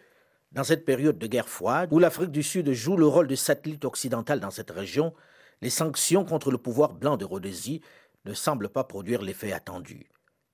dans 0.51 0.63
cette 0.63 0.83
période 0.83 1.17
de 1.17 1.27
guerre 1.27 1.47
froide, 1.47 1.89
où 1.91 1.99
l'Afrique 1.99 2.31
du 2.31 2.43
Sud 2.43 2.71
joue 2.71 2.97
le 2.97 3.07
rôle 3.07 3.27
de 3.27 3.35
satellite 3.35 3.85
occidental 3.85 4.39
dans 4.39 4.51
cette 4.51 4.71
région, 4.71 5.13
les 5.61 5.69
sanctions 5.69 6.25
contre 6.25 6.51
le 6.51 6.57
pouvoir 6.57 6.93
blanc 6.93 7.17
de 7.17 7.25
Rhodésie 7.25 7.81
ne 8.25 8.33
semblent 8.33 8.69
pas 8.69 8.83
produire 8.83 9.21
l'effet 9.21 9.51
attendu. 9.51 10.07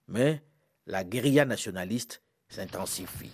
Mais 0.07 0.43
la 0.85 1.03
guérilla 1.03 1.45
nationaliste 1.45 2.21
s'intensifie. 2.55 3.31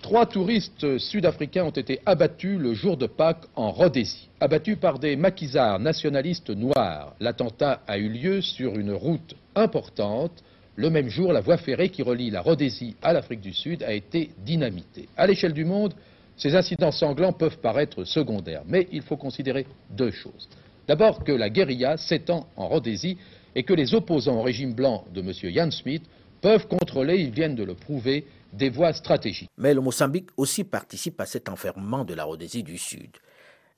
Trois 0.00 0.26
touristes 0.26 0.98
sud-africains 0.98 1.64
ont 1.64 1.70
été 1.70 2.00
abattus 2.06 2.56
le 2.56 2.72
jour 2.72 2.96
de 2.96 3.06
Pâques 3.06 3.46
en 3.56 3.72
Rhodésie. 3.72 4.28
Abattus 4.40 4.78
par 4.78 5.00
des 5.00 5.16
maquisards 5.16 5.80
nationalistes 5.80 6.50
noirs. 6.50 7.14
L'attentat 7.18 7.80
a 7.88 7.98
eu 7.98 8.08
lieu 8.08 8.40
sur 8.40 8.78
une 8.78 8.92
route 8.92 9.34
importante. 9.56 10.44
Le 10.76 10.88
même 10.88 11.08
jour, 11.08 11.32
la 11.32 11.40
voie 11.40 11.56
ferrée 11.56 11.88
qui 11.88 12.02
relie 12.02 12.30
la 12.30 12.42
Rhodésie 12.42 12.94
à 13.02 13.12
l'Afrique 13.12 13.40
du 13.40 13.52
Sud 13.52 13.82
a 13.82 13.92
été 13.92 14.30
dynamitée. 14.38 15.08
À 15.16 15.26
l'échelle 15.26 15.52
du 15.52 15.64
monde, 15.64 15.94
ces 16.36 16.54
incidents 16.54 16.92
sanglants 16.92 17.32
peuvent 17.32 17.58
paraître 17.58 18.04
secondaires, 18.04 18.62
mais 18.66 18.86
il 18.92 19.02
faut 19.02 19.16
considérer 19.16 19.66
deux 19.90 20.12
choses. 20.12 20.48
D'abord 20.86 21.24
que 21.24 21.32
la 21.32 21.50
guérilla 21.50 21.96
s'étend 21.96 22.46
en 22.56 22.68
Rhodésie 22.68 23.18
et 23.56 23.64
que 23.64 23.74
les 23.74 23.94
opposants 23.94 24.38
au 24.38 24.42
régime 24.42 24.72
blanc 24.72 25.04
de 25.12 25.20
M. 25.20 25.32
Jan 25.52 25.72
Smith 25.72 26.04
peuvent 26.40 26.66
contrôler, 26.66 27.16
ils 27.16 27.30
viennent 27.30 27.54
de 27.54 27.64
le 27.64 27.74
prouver, 27.74 28.26
des 28.52 28.70
voies 28.70 28.92
stratégiques. 28.92 29.50
Mais 29.58 29.74
le 29.74 29.80
Mozambique 29.80 30.30
aussi 30.36 30.64
participe 30.64 31.20
à 31.20 31.26
cet 31.26 31.48
enfermement 31.48 32.04
de 32.04 32.14
la 32.14 32.24
Rhodésie 32.24 32.62
du 32.62 32.78
Sud. 32.78 33.10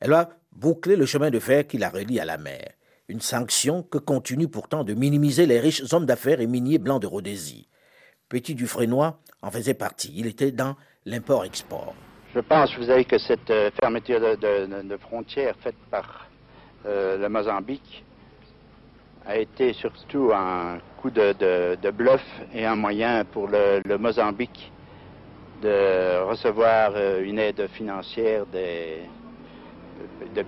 Elle 0.00 0.10
va 0.10 0.30
boucler 0.52 0.96
le 0.96 1.06
chemin 1.06 1.30
de 1.30 1.38
fer 1.38 1.66
qui 1.66 1.78
la 1.78 1.90
relie 1.90 2.20
à 2.20 2.24
la 2.24 2.38
mer. 2.38 2.72
Une 3.08 3.20
sanction 3.20 3.82
que 3.82 3.98
continue 3.98 4.48
pourtant 4.48 4.84
de 4.84 4.94
minimiser 4.94 5.46
les 5.46 5.60
riches 5.60 5.82
hommes 5.92 6.06
d'affaires 6.06 6.40
et 6.40 6.46
miniers 6.46 6.78
blancs 6.78 7.02
de 7.02 7.06
Rhodésie. 7.06 7.68
Petit 8.28 8.54
Dufresnoy 8.54 9.12
en 9.42 9.50
faisait 9.50 9.74
partie. 9.74 10.12
Il 10.14 10.26
était 10.26 10.52
dans 10.52 10.76
l'import-export. 11.04 11.94
Je 12.34 12.40
pense, 12.40 12.72
vous 12.76 12.84
savez, 12.84 13.04
que 13.04 13.18
cette 13.18 13.50
euh, 13.50 13.70
fermeture 13.80 14.20
de, 14.20 14.96
frontières 14.98 15.56
faite 15.64 15.74
par 15.90 16.28
euh, 16.86 17.18
le 17.18 17.28
Mozambique 17.28 18.04
a 19.26 19.36
été 19.36 19.72
surtout 19.72 20.30
un 20.34 20.78
coup 21.00 21.10
de, 21.10 21.90
bluff 21.90 22.24
et 22.54 22.64
un 22.64 22.76
moyen 22.76 23.24
pour 23.24 23.48
le, 23.48 23.96
Mozambique 23.98 24.72
de 25.62 26.22
recevoir 26.24 26.92
euh, 26.94 27.22
une 27.22 27.38
aide 27.38 27.66
financière 27.68 28.46
des, 28.46 29.02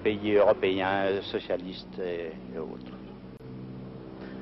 pays 0.02 0.36
européens, 0.36 1.20
socialistes 1.22 1.98
et, 1.98 2.58
autres. 2.58 2.92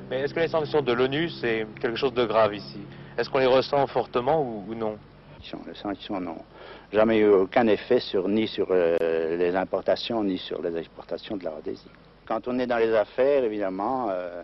Mais 0.08 0.20
est-ce 0.20 0.32
que 0.32 0.40
les 0.40 0.48
sanctions 0.48 0.82
de 0.82 0.92
l'ONU, 0.92 1.28
c'est 1.28 1.66
quelque 1.80 1.96
chose 1.96 2.14
de 2.14 2.24
grave 2.24 2.54
ici? 2.54 2.80
Est-ce 3.18 3.28
qu'on 3.28 3.38
les 3.38 3.46
ressent 3.46 3.86
fortement 3.88 4.40
ou, 4.40 4.74
non? 4.74 4.96
Les 5.66 5.74
sanctions 5.74 6.20
n'ont 6.20 6.44
jamais 6.92 7.18
eu 7.18 7.28
aucun 7.28 7.66
effet 7.66 7.98
sur, 7.98 8.28
ni 8.28 8.46
sur 8.46 8.68
euh, 8.70 9.36
les 9.36 9.56
importations 9.56 10.22
ni 10.22 10.38
sur 10.38 10.60
les 10.62 10.76
exportations 10.76 11.36
de 11.36 11.44
la 11.44 11.50
Rhodésie. 11.50 11.90
Quand 12.30 12.46
on 12.46 12.60
est 12.60 12.66
dans 12.68 12.76
les 12.78 12.94
affaires, 12.94 13.42
évidemment, 13.42 14.06
euh, 14.08 14.42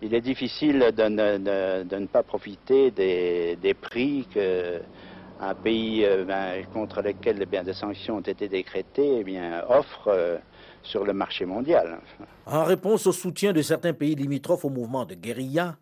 il 0.00 0.14
est 0.14 0.20
difficile 0.20 0.92
de 0.96 1.08
ne, 1.08 2.06
pas 2.06 2.22
profiter 2.22 2.92
des, 2.92 3.74
prix 3.74 4.24
qu'un 4.32 5.54
pays 5.56 6.04
euh, 6.04 6.24
ben, 6.24 6.64
contre 6.72 7.02
lequel 7.02 7.44
eh 7.52 7.64
des 7.64 7.72
sanctions 7.72 8.18
ont 8.18 8.20
été 8.20 8.48
décrétées 8.48 9.24
eh 9.26 9.38
offre 9.68 10.06
euh, 10.06 10.38
sur 10.84 11.02
le 11.02 11.12
marché 11.12 11.44
mondial. 11.44 11.98
En 12.46 12.62
réponse 12.62 13.08
au 13.08 13.12
soutien 13.12 13.52
de 13.52 13.62
certains 13.62 13.94
pays 13.94 14.14
limitrophes 14.14 14.64
au 14.64 14.70
mouvement 14.70 15.04
de 15.04 15.16
guérilla, 15.16 15.76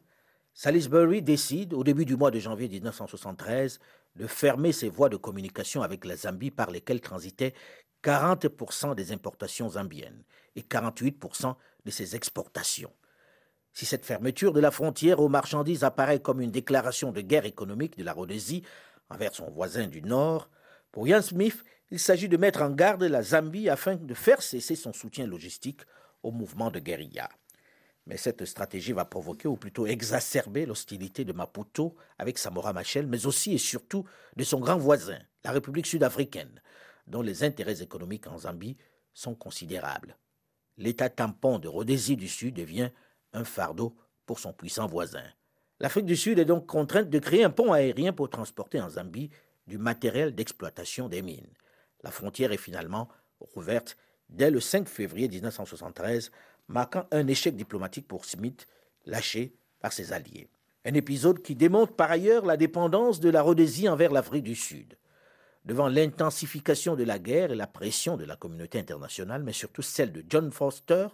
Salisbury 0.55 1.21
décide, 1.21 1.75
au 1.75 1.85
début 1.85 2.07
du 2.07 2.17
mois 2.17 2.31
de 2.31 2.39
janvier 2.39 2.67
1973, 2.67 3.79
de 4.17 4.27
fermer 4.27 4.73
ses 4.73 4.89
voies 4.89 5.11
de 5.11 5.19
communication 5.19 5.83
avec 5.83 6.07
la 6.07 6.17
Zambie 6.17 6.51
par 6.51 6.71
lesquelles 6.71 7.03
transitaient 7.03 7.53
40% 8.07 8.95
des 8.95 9.11
importations 9.11 9.71
zambiennes 9.71 10.23
et 10.55 10.63
48% 10.63 11.57
de 11.85 11.91
ses 11.91 12.15
exportations. 12.15 12.93
Si 13.73 13.85
cette 13.85 14.07
fermeture 14.07 14.53
de 14.53 14.61
la 14.61 14.71
frontière 14.71 15.19
aux 15.19 15.29
marchandises 15.29 15.83
apparaît 15.83 16.21
comme 16.21 16.41
une 16.41 16.53
déclaration 16.53 17.11
de 17.11 17.21
guerre 17.21 17.47
économique 17.47 17.99
de 17.99 18.05
la 18.05 18.13
Rhodésie 18.13 18.63
envers 19.11 19.35
son 19.35 19.51
voisin 19.51 19.89
du 19.89 20.03
Nord, 20.03 20.49
pour 20.93 21.09
Ian 21.09 21.21
Smith, 21.21 21.65
il 21.91 21.99
s'agit 21.99 22.29
de 22.29 22.37
mettre 22.37 22.63
en 22.63 22.71
garde 22.71 23.03
la 23.03 23.23
Zambie 23.23 23.69
afin 23.69 23.97
de 23.97 24.15
faire 24.15 24.41
cesser 24.41 24.77
son 24.77 24.93
soutien 24.93 25.27
logistique 25.27 25.81
au 26.23 26.31
mouvement 26.31 26.71
de 26.71 26.79
guérilla. 26.79 27.29
Mais 28.07 28.17
cette 28.17 28.45
stratégie 28.45 28.93
va 28.93 29.05
provoquer, 29.05 29.49
ou 29.49 29.57
plutôt 29.57 29.87
exacerber, 29.87 30.65
l'hostilité 30.65 31.25
de 31.25 31.33
Maputo 31.33 31.97
avec 32.19 32.39
Samora 32.39 32.73
Machel, 32.73 33.09
mais 33.09 33.27
aussi 33.27 33.53
et 33.53 33.59
surtout 33.59 34.05
de 34.37 34.45
son 34.45 34.61
grand 34.61 34.79
voisin, 34.79 35.19
la 35.45 35.51
République 35.51 35.87
sud-africaine, 35.87 36.63
dont 37.07 37.23
les 37.23 37.45
intérêts 37.45 37.83
économiques 37.83 38.27
en 38.27 38.39
Zambie 38.39 38.77
sont 39.15 39.35
considérables. 39.35 40.17
L'État 40.77 41.09
tampon 41.09 41.59
de 41.59 41.69
Rhodésie 41.69 42.17
du 42.17 42.29
Sud 42.29 42.55
devient 42.55 42.91
un 43.33 43.45
fardeau 43.45 43.97
pour 44.27 44.39
son 44.39 44.53
puissant 44.53 44.87
voisin. 44.87 45.25
L'Afrique 45.81 46.07
du 46.07 46.17
Sud 46.17 46.39
est 46.39 46.45
donc 46.45 46.67
contrainte 46.67 47.11
de 47.11 47.19
créer 47.19 47.45
un 47.45 47.51
pont 47.51 47.73
aérien 47.73 48.13
pour 48.13 48.31
transporter 48.31 48.81
en 48.81 48.91
Zambie 48.91 49.31
du 49.67 49.79
matériel 49.79 50.35
d'exploitation 50.35 51.09
des 51.09 51.23
mines. 51.23 51.53
La 52.03 52.11
frontière 52.11 52.53
est 52.53 52.57
finalement 52.57 53.09
rouverte 53.41 53.97
dès 54.29 54.51
le 54.51 54.61
5 54.61 54.89
février 54.89 55.29
1973, 55.29 56.31
marquant 56.69 57.07
un 57.11 57.27
échec 57.27 57.57
diplomatique 57.57 58.09
pour 58.09 58.25
Smith, 58.25 58.67
lâché 59.05 59.55
par 59.81 59.93
ses 59.93 60.13
alliés. 60.13 60.49
Un 60.85 60.95
épisode 60.95 61.43
qui 61.43 61.55
démontre 61.55 61.95
par 61.95 62.11
ailleurs 62.11 62.45
la 62.45 62.57
dépendance 62.57 63.21
de 63.21 63.29
la 63.29 63.43
Rhodésie 63.43 63.89
envers 63.89 64.13
l'Afrique 64.13 64.45
du 64.45 64.55
Sud. 64.55 64.97
Devant 65.67 65.89
l'intensification 65.89 66.95
de 66.95 67.03
la 67.03 67.19
guerre 67.19 67.51
et 67.51 67.57
la 67.57 67.67
pression 67.67 68.17
de 68.17 68.25
la 68.25 68.37
communauté 68.37 68.79
internationale, 68.79 69.43
mais 69.43 69.53
surtout 69.53 69.83
celle 69.83 70.13
de 70.13 70.25
John 70.29 70.53
Foster, 70.53 71.09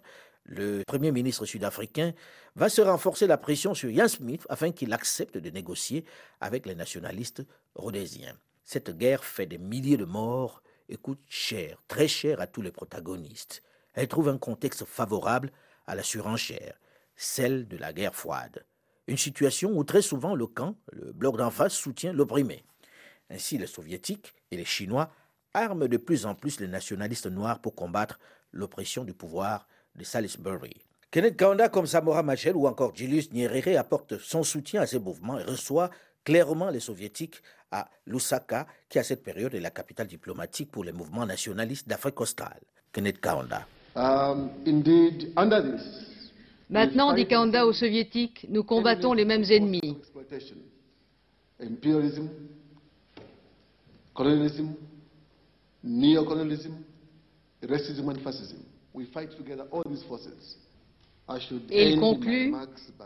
le 0.44 0.82
Premier 0.86 1.10
ministre 1.10 1.46
sud-africain, 1.46 2.12
va 2.54 2.68
se 2.68 2.82
renforcer 2.82 3.26
la 3.26 3.38
pression 3.38 3.72
sur 3.72 3.88
Ian 3.88 4.08
Smith 4.08 4.46
afin 4.50 4.70
qu'il 4.70 4.92
accepte 4.92 5.38
de 5.38 5.48
négocier 5.48 6.04
avec 6.42 6.66
les 6.66 6.74
nationalistes 6.74 7.42
rhodésiens. 7.74 8.36
Cette 8.62 8.90
guerre 8.90 9.24
fait 9.24 9.46
des 9.46 9.56
milliers 9.56 9.96
de 9.96 10.04
morts 10.04 10.62
et 10.90 10.98
coûte 10.98 11.22
cher, 11.30 11.82
très 11.88 12.06
cher 12.06 12.38
à 12.38 12.46
tous 12.46 12.60
les 12.60 12.72
protagonistes. 12.72 13.62
Elle 13.94 14.08
trouve 14.08 14.28
un 14.28 14.36
contexte 14.36 14.84
favorable 14.84 15.50
à 15.86 15.94
la 15.94 16.02
surenchère, 16.02 16.78
celle 17.16 17.68
de 17.68 17.78
la 17.78 17.94
guerre 17.94 18.14
froide. 18.14 18.66
Une 19.06 19.16
situation 19.16 19.70
où 19.72 19.82
très 19.82 20.02
souvent 20.02 20.34
le 20.34 20.46
camp, 20.46 20.76
le 20.92 21.10
bloc 21.12 21.38
d'en 21.38 21.50
face, 21.50 21.72
soutient 21.72 22.12
l'opprimé. 22.12 22.64
Ainsi, 23.32 23.56
les 23.56 23.66
soviétiques 23.66 24.34
et 24.50 24.56
les 24.56 24.64
chinois 24.64 25.10
arment 25.54 25.88
de 25.88 25.96
plus 25.96 26.26
en 26.26 26.34
plus 26.34 26.60
les 26.60 26.68
nationalistes 26.68 27.26
noirs 27.26 27.60
pour 27.60 27.74
combattre 27.74 28.18
l'oppression 28.52 29.04
du 29.04 29.14
pouvoir 29.14 29.66
de 29.96 30.04
Salisbury. 30.04 30.76
Kenneth 31.10 31.36
Kaunda, 31.36 31.68
comme 31.68 31.86
Samora 31.86 32.22
Machel 32.22 32.56
ou 32.56 32.66
encore 32.66 32.94
Julius 32.94 33.32
Nyerere, 33.32 33.78
apporte 33.78 34.18
son 34.18 34.42
soutien 34.42 34.82
à 34.82 34.86
ces 34.86 34.98
mouvements 34.98 35.38
et 35.38 35.44
reçoit 35.44 35.90
clairement 36.24 36.70
les 36.70 36.80
soviétiques 36.80 37.42
à 37.70 37.88
Lusaka, 38.06 38.66
qui 38.88 38.98
à 38.98 39.02
cette 39.02 39.22
période 39.22 39.54
est 39.54 39.60
la 39.60 39.70
capitale 39.70 40.06
diplomatique 40.06 40.70
pour 40.70 40.84
les 40.84 40.92
mouvements 40.92 41.26
nationalistes 41.26 41.88
d'Afrique 41.88 42.20
australe. 42.20 42.60
Kenneth 42.92 43.20
Kaunda. 43.20 43.66
Um, 43.96 44.50
Maintenant, 46.70 47.12
dit 47.12 47.26
Kaunda 47.26 47.66
aux 47.66 47.72
soviétiques, 47.72 48.46
nous 48.48 48.64
combattons 48.64 49.12
les 49.12 49.26
mêmes 49.26 49.44
ennemis. 49.50 49.98
Colonialism, 54.14 54.74
racism 57.62 58.08
and 58.08 58.18
fascism. 58.22 58.58
Et 61.70 61.90
il 61.90 62.00
conclut 62.00 62.54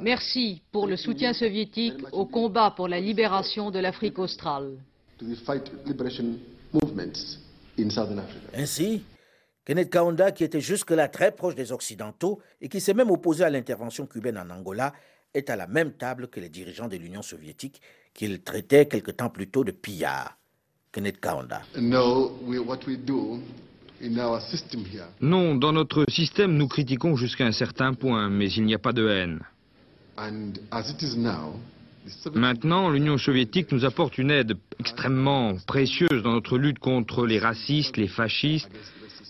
Merci 0.00 0.62
pour 0.72 0.86
le 0.86 0.96
soutien 0.96 1.32
soviétique 1.32 1.94
au 2.12 2.26
combat 2.26 2.72
pour 2.72 2.88
la 2.88 2.98
libération 2.98 3.70
de 3.70 3.78
l'Afrique 3.78 4.18
australe. 4.18 4.78
Ainsi, 8.54 9.02
Kenneth 9.64 9.90
Kaunda, 9.90 10.32
qui 10.32 10.44
était 10.44 10.60
jusque-là 10.60 11.08
très 11.08 11.32
proche 11.32 11.54
des 11.54 11.72
Occidentaux 11.72 12.40
et 12.60 12.68
qui 12.68 12.80
s'est 12.80 12.94
même 12.94 13.10
opposé 13.10 13.44
à 13.44 13.50
l'intervention 13.50 14.06
cubaine 14.06 14.38
en 14.38 14.50
Angola, 14.50 14.92
est 15.34 15.50
à 15.50 15.56
la 15.56 15.66
même 15.66 15.92
table 15.92 16.28
que 16.28 16.40
les 16.40 16.48
dirigeants 16.48 16.88
de 16.88 16.96
l'Union 16.96 17.22
soviétique 17.22 17.80
qu'il 18.14 18.42
traitait 18.42 18.86
quelque 18.86 19.10
temps 19.10 19.30
plus 19.30 19.48
tôt 19.48 19.64
de 19.64 19.72
pillards. 19.72 20.36
Kenneth 20.96 21.20
Kaunda. 21.20 21.60
Non, 25.20 25.54
dans 25.54 25.72
notre 25.72 26.04
système, 26.08 26.56
nous 26.56 26.68
critiquons 26.68 27.16
jusqu'à 27.16 27.44
un 27.44 27.52
certain 27.52 27.92
point, 27.92 28.30
mais 28.30 28.50
il 28.50 28.64
n'y 28.64 28.74
a 28.74 28.78
pas 28.78 28.94
de 28.94 29.06
haine. 29.06 29.40
Maintenant, 32.34 32.88
l'Union 32.88 33.18
soviétique 33.18 33.72
nous 33.72 33.84
apporte 33.84 34.16
une 34.16 34.30
aide 34.30 34.56
extrêmement 34.80 35.56
précieuse 35.66 36.22
dans 36.22 36.32
notre 36.32 36.56
lutte 36.56 36.78
contre 36.78 37.26
les 37.26 37.40
racistes, 37.40 37.98
les 37.98 38.08
fascistes, 38.08 38.70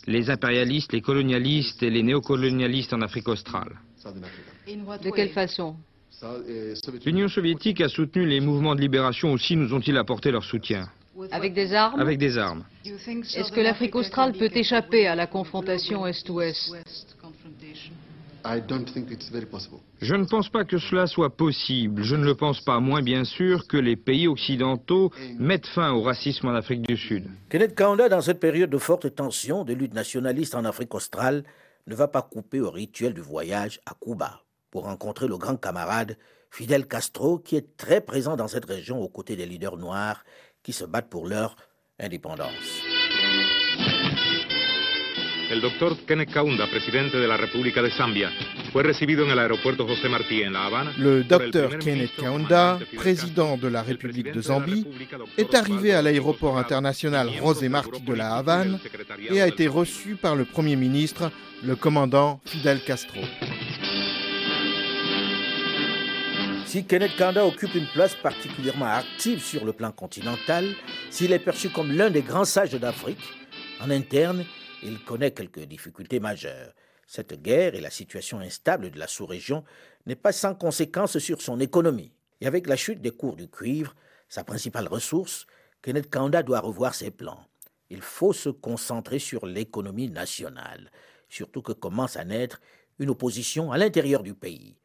les 0.07 0.31
impérialistes, 0.31 0.93
les 0.93 1.01
colonialistes 1.01 1.83
et 1.83 1.91
les 1.91 2.05
néocolonialistes 2.05 2.93
en 2.93 3.03
Afrique 3.03 3.27
australe. 3.27 3.73
De 4.05 5.11
quelle 5.11 5.31
façon? 5.31 5.75
L'Union 7.05 7.29
soviétique 7.29 7.81
a 7.81 7.89
soutenu 7.89 8.25
les 8.25 8.39
mouvements 8.39 8.77
de 8.77 8.81
libération 8.81 9.33
aussi, 9.33 9.57
nous 9.57 9.75
ont-ils 9.75 9.97
apporté 9.97 10.31
leur 10.31 10.45
soutien? 10.45 10.89
Avec 11.31 11.55
des 11.55 11.73
armes 11.73 12.01
Avec 12.01 12.19
des 12.19 12.39
armes. 12.39 12.65
Est-ce 12.85 13.53
que 13.53 13.61
l'Afrique 13.61 13.95
australe 13.95 14.33
peut 14.33 14.51
échapper 14.53 15.07
à 15.07 15.15
la 15.15 15.27
confrontation 15.27 16.07
Est-Ouest? 16.07 16.75
Je 20.01 20.15
ne 20.15 20.25
pense 20.25 20.49
pas 20.49 20.65
que 20.65 20.79
cela 20.79 21.07
soit 21.07 21.37
possible. 21.37 22.03
Je 22.05 22.15
ne 22.15 22.25
le 22.25 22.35
pense 22.35 22.61
pas 22.61 22.79
moins 22.79 23.03
bien 23.03 23.25
sûr 23.25 23.67
que 23.67 23.77
les 23.77 23.97
pays 23.97 24.29
occidentaux 24.29 25.11
mettent 25.39 25.67
fin 25.67 25.93
au 25.93 26.03
racisme 26.03 26.49
en 26.49 26.55
Afrique 26.55 26.83
du 26.83 26.97
Sud. 26.97 27.25
Kenneth 27.49 27.75
Kaunda, 27.75 28.09
dans 28.09 28.21
cette 28.21 28.39
période 28.39 28.71
de 28.71 28.79
forte 28.79 29.13
tension, 29.15 29.65
de 29.65 29.73
lutte 29.73 29.95
nationaliste 29.95 30.55
en 30.55 30.65
Afrique 30.65 30.95
australe, 30.95 31.43
ne 31.89 31.95
va 31.95 32.09
pas 32.09 32.23
couper 32.23 32.61
au 32.61 32.71
rituel 32.71 33.15
du 33.15 33.21
voyage 33.21 33.81
à 33.87 33.95
Cuba 34.01 34.43
pour 34.71 34.85
rencontrer 34.85 35.27
le 35.27 35.39
grand 35.39 35.57
camarade 35.57 36.17
Fidel 36.51 36.87
Castro, 36.87 37.39
qui 37.39 37.57
est 37.57 37.77
très 37.77 38.01
présent 38.01 38.37
dans 38.37 38.49
cette 38.49 38.65
région 38.65 39.01
aux 39.01 39.09
côtés 39.09 39.37
des 39.37 39.47
leaders 39.47 39.77
noirs 39.77 40.25
qui 40.67 40.73
se 40.73 40.85
battent 40.85 41.09
pour 41.09 41.29
leur 41.29 41.55
indépendance. 42.01 42.51
El 45.49 45.61
doctor 45.61 45.97
Kenneth 46.09 46.33
Kaunda, 46.33 46.67
presidente 46.67 47.13
de 47.15 47.25
la 47.25 47.37
República 47.37 47.81
de 47.81 47.89
Zambia, 47.89 48.31
fue 48.73 48.83
recibido 48.83 49.25
en 49.25 49.31
el 49.31 49.39
aeropuerto 49.39 49.87
José 49.87 50.09
Martí 50.09 50.43
en 50.43 50.55
La 50.55 50.65
Habana. 50.67 50.93
Le 50.99 51.23
docteur 51.23 51.79
Kenneth 51.79 52.17
Kaunda, 52.17 52.81
président 52.97 53.57
de 53.57 53.69
la 53.69 53.83
République 53.85 54.33
de 54.33 54.43
Zambie, 54.43 54.85
est 55.39 55.55
arrivé 55.55 55.95
à 55.95 56.03
l'aéroport 56.03 56.59
international 56.59 57.31
José 57.39 57.69
Martí 57.69 58.01
de 58.01 58.15
La 58.15 58.35
Havane 58.35 58.81
et 59.31 59.41
a 59.41 59.47
été 59.47 59.69
reçu 59.69 60.17
par 60.17 60.35
le 60.35 60.45
Premier 60.45 60.75
ministre, 60.75 61.31
le 61.63 61.77
commandant 61.77 62.41
Fidel 62.45 62.83
Castro. 62.83 63.21
Si 66.67 66.85
Kenneth 66.85 67.17
Kanda 67.17 67.47
occupe 67.47 67.77
une 67.77 67.87
place 67.87 68.17
particulièrement 68.17 68.87
active 68.87 69.41
sur 69.41 69.65
le 69.65 69.73
plan 69.73 69.93
continental, 69.93 70.75
s'il 71.11 71.33
est 71.33 71.39
perçu 71.39 71.71
comme 71.71 71.93
l'un 71.93 72.11
des 72.11 72.23
grands 72.23 72.45
sages 72.45 72.73
d'Afrique, 72.73 73.23
en 73.81 73.89
interne, 73.89 74.45
il 74.83 74.99
connaît 75.05 75.31
quelques 75.31 75.61
difficultés 75.61 76.19
majeures. 76.19 76.73
Cette 77.07 77.41
guerre 77.41 77.77
et 77.77 77.81
la 77.81 77.91
situation 77.91 78.41
instable 78.41 78.91
de 78.91 78.99
la 78.99 79.07
sous-région 79.07 79.63
n'est 80.07 80.17
pas 80.17 80.33
sans 80.33 80.57
conséquences 80.57 81.19
sur 81.19 81.41
son 81.41 81.61
économie. 81.61 82.13
Et 82.41 82.49
avec 82.49 82.67
la 82.67 82.75
chute 82.75 83.01
des 83.01 83.13
cours 83.13 83.37
du 83.37 83.49
cuivre, 83.49 83.95
sa 84.29 84.43
principale 84.43 84.89
ressource, 84.89 85.47
Kenneth 85.83 86.11
Kanda 86.11 86.43
doit 86.43 86.61
revoir 86.61 86.97
ses 86.97 87.13
plans. 87.13 87.47
Il 87.91 88.03
faut 88.03 88.33
se 88.33 88.49
concentrer 88.49 89.21
sur 89.21 89.47
l'économie 89.47 90.11
nationale, 90.11 90.91
surtout 91.29 91.63
que 91.63 91.73
commence 91.73 92.17
à 92.17 92.25
naître 92.25 92.61
une 92.99 93.11
opposition 93.11 93.71
à 93.71 93.79
l'intérieur 93.79 94.25
du 94.25 94.35
pays. 94.35 94.77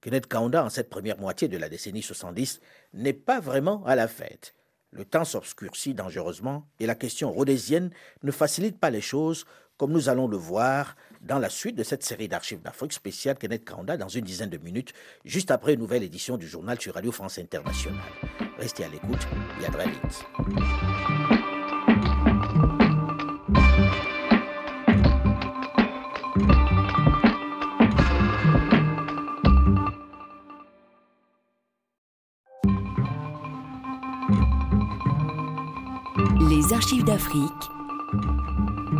Kenneth 0.00 0.26
Kaunda, 0.26 0.64
en 0.64 0.70
cette 0.70 0.90
première 0.90 1.18
moitié 1.18 1.48
de 1.48 1.58
la 1.58 1.68
décennie 1.68 2.02
70, 2.02 2.60
n'est 2.94 3.12
pas 3.12 3.40
vraiment 3.40 3.84
à 3.84 3.94
la 3.94 4.08
fête. 4.08 4.54
Le 4.92 5.04
temps 5.04 5.24
s'obscurcit 5.24 5.94
dangereusement 5.94 6.66
et 6.80 6.86
la 6.86 6.94
question 6.94 7.30
rhodésienne 7.30 7.90
ne 8.22 8.32
facilite 8.32 8.78
pas 8.78 8.90
les 8.90 9.00
choses, 9.00 9.44
comme 9.76 9.92
nous 9.92 10.08
allons 10.08 10.26
le 10.26 10.36
voir 10.36 10.96
dans 11.20 11.38
la 11.38 11.48
suite 11.48 11.76
de 11.76 11.84
cette 11.84 12.02
série 12.02 12.28
d'archives 12.28 12.60
d'Afrique 12.60 12.92
spéciale 12.92 13.38
Kenneth 13.38 13.64
Kaunda 13.64 13.96
dans 13.96 14.08
une 14.08 14.24
dizaine 14.24 14.50
de 14.50 14.58
minutes, 14.58 14.92
juste 15.24 15.50
après 15.50 15.74
une 15.74 15.80
nouvelle 15.80 16.02
édition 16.02 16.36
du 16.36 16.48
journal 16.48 16.80
sur 16.80 16.94
Radio 16.94 17.12
France 17.12 17.38
Internationale. 17.38 18.00
Restez 18.58 18.84
à 18.84 18.88
l'écoute 18.88 19.26
et 19.62 19.66
à 19.66 19.70
très 19.70 19.88
vite. 19.88 21.39
Les 36.60 36.74
archives 36.74 37.04
d'Afrique 37.04 37.70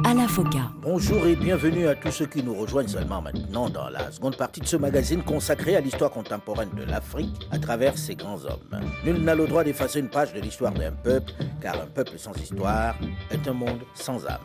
à 0.04 0.14
la 0.14 0.26
FOCA. 0.28 0.72
Bonjour 0.80 1.26
et 1.26 1.36
bienvenue 1.36 1.88
à 1.88 1.94
tous 1.94 2.10
ceux 2.10 2.24
qui 2.24 2.42
nous 2.42 2.54
rejoignent 2.54 2.88
seulement 2.88 3.20
maintenant 3.20 3.68
dans 3.68 3.90
la 3.90 4.10
seconde 4.10 4.36
partie 4.36 4.60
de 4.60 4.66
ce 4.66 4.78
magazine 4.78 5.22
consacré 5.22 5.76
à 5.76 5.80
l'histoire 5.82 6.10
contemporaine 6.10 6.70
de 6.74 6.84
l'Afrique 6.84 7.46
à 7.50 7.58
travers 7.58 7.98
ses 7.98 8.14
grands 8.14 8.42
hommes. 8.46 8.80
Nul 9.04 9.22
n'a 9.22 9.34
le 9.34 9.46
droit 9.46 9.62
d'effacer 9.62 10.00
une 10.00 10.08
page 10.08 10.32
de 10.32 10.40
l'histoire 10.40 10.72
d'un 10.72 10.92
peuple, 10.92 11.32
car 11.60 11.74
un 11.74 11.86
peuple 11.86 12.12
sans 12.16 12.32
histoire 12.40 12.94
est 13.30 13.46
un 13.46 13.52
monde 13.52 13.80
sans 13.92 14.24
âme. 14.26 14.38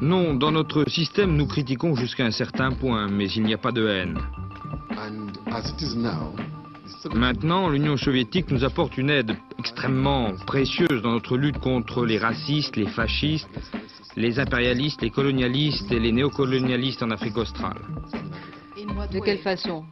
Non, 0.00 0.34
dans 0.34 0.52
notre 0.52 0.88
système, 0.88 1.36
nous 1.36 1.48
critiquons 1.48 1.96
jusqu'à 1.96 2.24
un 2.24 2.30
certain 2.30 2.70
point, 2.70 3.08
mais 3.08 3.28
il 3.28 3.42
n'y 3.42 3.54
a 3.54 3.58
pas 3.58 3.72
de 3.72 3.88
haine. 3.88 4.20
Maintenant, 7.14 7.68
l'Union 7.68 7.96
soviétique 7.96 8.50
nous 8.50 8.64
apporte 8.64 8.98
une 8.98 9.10
aide 9.10 9.36
extrêmement 9.58 10.32
précieuse 10.46 11.02
dans 11.02 11.12
notre 11.12 11.36
lutte 11.36 11.58
contre 11.58 12.04
les 12.04 12.18
racistes, 12.18 12.76
les 12.76 12.86
fascistes, 12.86 13.48
les 14.16 14.38
impérialistes, 14.38 15.02
les 15.02 15.10
colonialistes 15.10 15.90
et 15.92 15.98
les 15.98 16.12
néocolonialistes 16.12 17.02
en 17.02 17.10
Afrique 17.10 17.36
australe. 17.36 17.78
De 19.12 19.20
quelle 19.20 19.38
façon? 19.38 19.84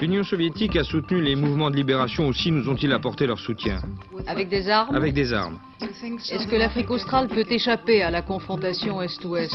L'Union 0.00 0.24
soviétique 0.24 0.76
a 0.76 0.84
soutenu 0.84 1.20
les 1.20 1.36
mouvements 1.36 1.70
de 1.70 1.76
libération 1.76 2.26
aussi, 2.26 2.50
nous 2.50 2.68
ont-ils 2.68 2.92
apporté 2.92 3.26
leur 3.26 3.38
soutien? 3.38 3.80
Avec 4.26 4.48
des 4.48 4.68
armes? 4.68 4.94
Avec 4.94 5.12
des 5.12 5.32
armes. 5.32 5.58
Est-ce 5.80 6.46
que 6.46 6.56
l'Afrique 6.56 6.90
australe 6.90 7.28
peut 7.28 7.44
échapper 7.48 8.02
à 8.02 8.10
la 8.10 8.22
confrontation 8.22 9.00
Est-Ouest? 9.02 9.54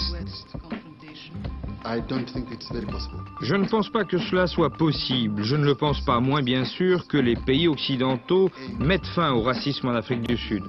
Je 3.42 3.56
ne 3.56 3.66
pense 3.66 3.90
pas 3.90 4.04
que 4.04 4.18
cela 4.18 4.48
soit 4.48 4.70
possible. 4.70 5.44
Je 5.44 5.56
ne 5.56 5.64
le 5.64 5.76
pense 5.76 6.02
pas, 6.02 6.20
moins 6.20 6.42
bien 6.42 6.66
sûr 6.66 7.08
que 7.08 7.18
les 7.18 7.36
pays 7.36 7.68
occidentaux 7.68 8.50
mettent 8.80 9.08
fin 9.08 9.32
au 9.32 9.42
racisme 9.42 9.88
en 9.88 9.94
Afrique 9.94 10.28
du 10.28 10.38
Sud. 10.38 10.64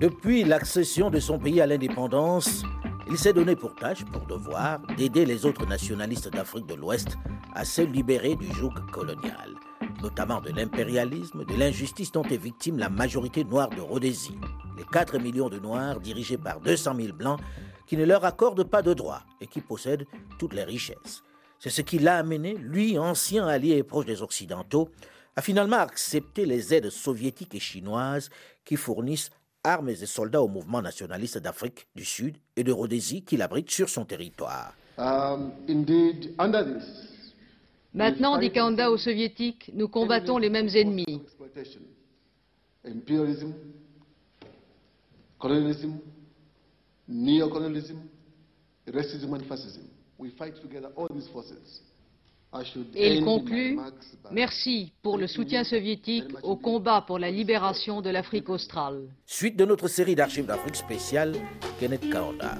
Depuis 0.00 0.44
l'accession 0.44 1.10
de 1.10 1.18
son 1.18 1.38
pays 1.38 1.60
à 1.60 1.66
l'indépendance, 1.66 2.64
il 3.08 3.18
s'est 3.18 3.32
donné 3.32 3.56
pour 3.56 3.74
tâche, 3.74 4.04
pour 4.04 4.26
devoir, 4.26 4.80
d'aider 4.96 5.24
les 5.24 5.44
autres 5.44 5.66
nationalistes 5.66 6.30
d'Afrique 6.32 6.66
de 6.66 6.74
l'Ouest 6.74 7.18
à 7.54 7.64
se 7.64 7.82
libérer 7.82 8.34
du 8.36 8.46
joug 8.52 8.72
colonial, 8.92 9.54
notamment 10.02 10.40
de 10.40 10.50
l'impérialisme, 10.50 11.44
de 11.44 11.54
l'injustice 11.54 12.12
dont 12.12 12.22
est 12.22 12.42
victime 12.42 12.78
la 12.78 12.88
majorité 12.88 13.44
noire 13.44 13.70
de 13.70 13.80
Rhodésie. 13.80 14.38
Les 14.76 14.84
4 14.84 15.18
millions 15.18 15.48
de 15.48 15.58
Noirs, 15.58 16.00
dirigés 16.00 16.38
par 16.38 16.60
200 16.60 16.94
000 16.96 17.12
Blancs, 17.16 17.40
qui 17.86 17.96
ne 17.96 18.04
leur 18.04 18.24
accorde 18.24 18.64
pas 18.64 18.82
de 18.82 18.94
droits 18.94 19.22
et 19.40 19.46
qui 19.46 19.60
possède 19.60 20.06
toutes 20.38 20.54
les 20.54 20.64
richesses. 20.64 21.22
C'est 21.58 21.70
ce 21.70 21.82
qui 21.82 21.98
l'a 21.98 22.18
amené, 22.18 22.54
lui, 22.54 22.98
ancien 22.98 23.46
allié 23.46 23.76
et 23.76 23.82
proche 23.82 24.06
des 24.06 24.22
Occidentaux, 24.22 24.90
à 25.36 25.42
finalement 25.42 25.78
accepter 25.78 26.46
les 26.46 26.74
aides 26.74 26.90
soviétiques 26.90 27.54
et 27.54 27.60
chinoises 27.60 28.30
qui 28.64 28.76
fournissent 28.76 29.30
armes 29.64 29.88
et 29.88 29.96
soldats 30.06 30.42
au 30.42 30.48
mouvement 30.48 30.82
nationaliste 30.82 31.38
d'Afrique 31.38 31.86
du 31.96 32.04
Sud 32.04 32.36
et 32.56 32.64
de 32.64 32.72
Rhodésie 32.72 33.22
qu'il 33.22 33.42
abrite 33.42 33.70
sur 33.70 33.88
son 33.88 34.04
territoire. 34.04 34.74
Um, 34.98 35.52
Maintenant, 37.94 38.38
dit 38.38 38.50
Kanda 38.50 38.90
aux 38.90 38.96
soviétiques, 38.98 39.70
nous 39.72 39.88
combattons 39.88 40.38
les 40.38 40.50
mêmes 40.50 40.68
ennemis. 40.74 41.22
Et 52.94 53.14
il 53.14 53.24
conclut 53.24 53.78
Merci 54.30 54.92
pour 55.02 55.18
le 55.18 55.26
soutien 55.26 55.64
soviétique 55.64 56.32
au 56.42 56.56
combat 56.56 57.02
pour 57.06 57.18
la 57.18 57.30
libération 57.30 58.00
de 58.00 58.10
l'Afrique 58.10 58.48
australe. 58.48 59.08
Suite 59.26 59.56
de 59.56 59.64
notre 59.64 59.88
série 59.88 60.14
d'archives 60.14 60.46
d'Afrique 60.46 60.76
spéciale, 60.76 61.34
Kenneth 61.80 62.08
Kaunda. 62.10 62.58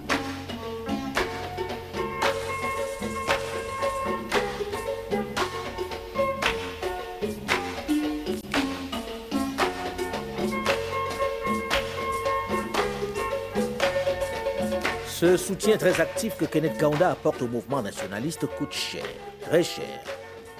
Ce 15.14 15.36
soutien 15.36 15.76
très 15.76 16.00
actif 16.00 16.36
que 16.36 16.44
Kenneth 16.44 16.76
Kaunda 16.76 17.12
apporte 17.12 17.40
au 17.40 17.46
mouvement 17.46 17.80
nationaliste 17.80 18.46
coûte 18.58 18.72
cher, 18.72 19.04
très 19.42 19.62
cher. 19.62 20.02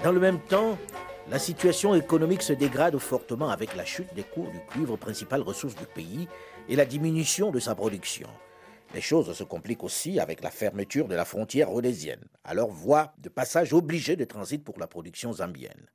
Dans 0.01 0.13
le 0.13 0.19
même 0.21 0.39
temps, 0.39 0.77
la 1.29 1.39
situation 1.39 1.93
économique 1.93 2.41
se 2.41 2.53
dégrade 2.53 2.97
fortement 2.97 3.49
avec 3.49 3.75
la 3.75 3.83
chute 3.83 4.13
des 4.15 4.23
cours 4.23 4.49
du 4.49 4.61
cuivre, 4.69 4.95
principale 4.95 5.41
ressource 5.41 5.75
du 5.75 5.85
pays, 5.85 6.29
et 6.69 6.77
la 6.77 6.85
diminution 6.85 7.51
de 7.51 7.59
sa 7.59 7.75
production. 7.75 8.29
Les 8.93 9.01
choses 9.01 9.33
se 9.33 9.43
compliquent 9.43 9.83
aussi 9.83 10.21
avec 10.21 10.41
la 10.41 10.51
fermeture 10.51 11.09
de 11.09 11.15
la 11.15 11.25
frontière 11.25 11.67
rhodésienne, 11.67 12.23
alors 12.45 12.69
voie 12.69 13.13
de 13.17 13.27
passage 13.27 13.73
obligée 13.73 14.15
de 14.15 14.23
transit 14.23 14.63
pour 14.63 14.79
la 14.79 14.87
production 14.87 15.33
zambienne. 15.33 15.89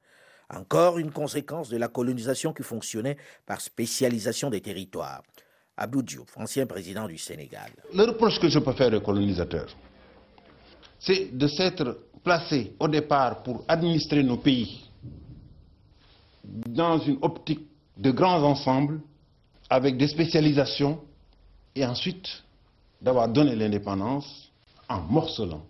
Encore 0.50 0.98
une 0.98 1.12
conséquence 1.12 1.70
de 1.70 1.78
la 1.78 1.88
colonisation 1.88 2.52
qui 2.52 2.62
fonctionnait 2.62 3.16
par 3.46 3.62
spécialisation 3.62 4.50
des 4.50 4.60
territoires. 4.60 5.22
Abdou 5.76 6.02
Diop, 6.02 6.28
ancien 6.36 6.66
président 6.66 7.06
du 7.06 7.18
Sénégal. 7.18 7.70
Le 7.94 8.04
reproche 8.04 8.38
que 8.38 8.48
je 8.48 8.58
peux 8.58 8.72
faire 8.72 8.92
aux 8.92 9.00
colonisateurs, 9.00 9.68
c'est 10.98 11.36
de 11.36 11.46
s'être 11.46 11.98
placé 12.22 12.74
au 12.78 12.88
départ 12.88 13.42
pour 13.42 13.64
administrer 13.66 14.22
nos 14.22 14.36
pays 14.36 14.84
dans 16.44 16.98
une 16.98 17.18
optique 17.22 17.66
de 17.96 18.10
grands 18.10 18.42
ensembles, 18.42 19.00
avec 19.68 19.96
des 19.96 20.08
spécialisations, 20.08 21.00
et 21.74 21.84
ensuite 21.86 22.28
d'avoir 23.00 23.28
donné 23.28 23.54
l'indépendance 23.54 24.50
en 24.88 25.00
morcelant. 25.02 25.64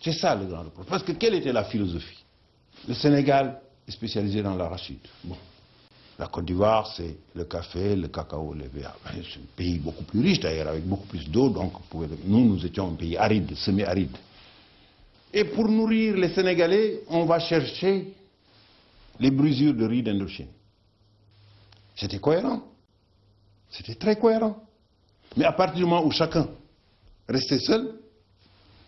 C'est 0.00 0.12
ça 0.12 0.34
le 0.34 0.46
grand 0.46 0.62
reproche. 0.62 0.86
Parce 0.86 1.02
que 1.02 1.12
quelle 1.12 1.34
était 1.34 1.52
la 1.52 1.64
philosophie? 1.64 2.24
Le 2.88 2.94
Sénégal 2.94 3.60
est 3.86 3.90
spécialisé 3.92 4.42
dans 4.42 4.54
l'arachide. 4.54 5.00
Bon. 5.24 5.36
La 6.18 6.26
Côte 6.28 6.44
d'Ivoire, 6.44 6.86
c'est 6.94 7.16
le 7.34 7.44
café, 7.44 7.96
le 7.96 8.08
cacao, 8.08 8.52
le 8.54 8.66
verre. 8.68 8.94
C'est 9.14 9.38
un 9.40 9.44
pays 9.56 9.78
beaucoup 9.78 10.04
plus 10.04 10.20
riche 10.20 10.40
d'ailleurs, 10.40 10.68
avec 10.68 10.84
beaucoup 10.84 11.06
plus 11.06 11.28
d'eau. 11.28 11.48
Donc 11.48 11.72
nous, 12.24 12.44
nous 12.44 12.64
étions 12.66 12.88
un 12.90 12.94
pays 12.94 13.16
aride, 13.16 13.54
semi-aride. 13.56 14.16
Et 15.32 15.44
pour 15.44 15.68
nourrir 15.68 16.16
les 16.16 16.34
Sénégalais, 16.34 17.00
on 17.08 17.24
va 17.24 17.38
chercher 17.38 18.12
les 19.18 19.30
brisures 19.30 19.74
de 19.74 19.86
riz 19.86 20.02
d'Indochine. 20.02 20.48
C'était 21.96 22.18
cohérent. 22.18 22.62
C'était 23.70 23.94
très 23.94 24.16
cohérent. 24.16 24.62
Mais 25.36 25.44
à 25.44 25.52
partir 25.52 25.76
du 25.76 25.84
moment 25.84 26.04
où 26.04 26.10
chacun 26.10 26.46
restait 27.28 27.58
seul, 27.58 27.94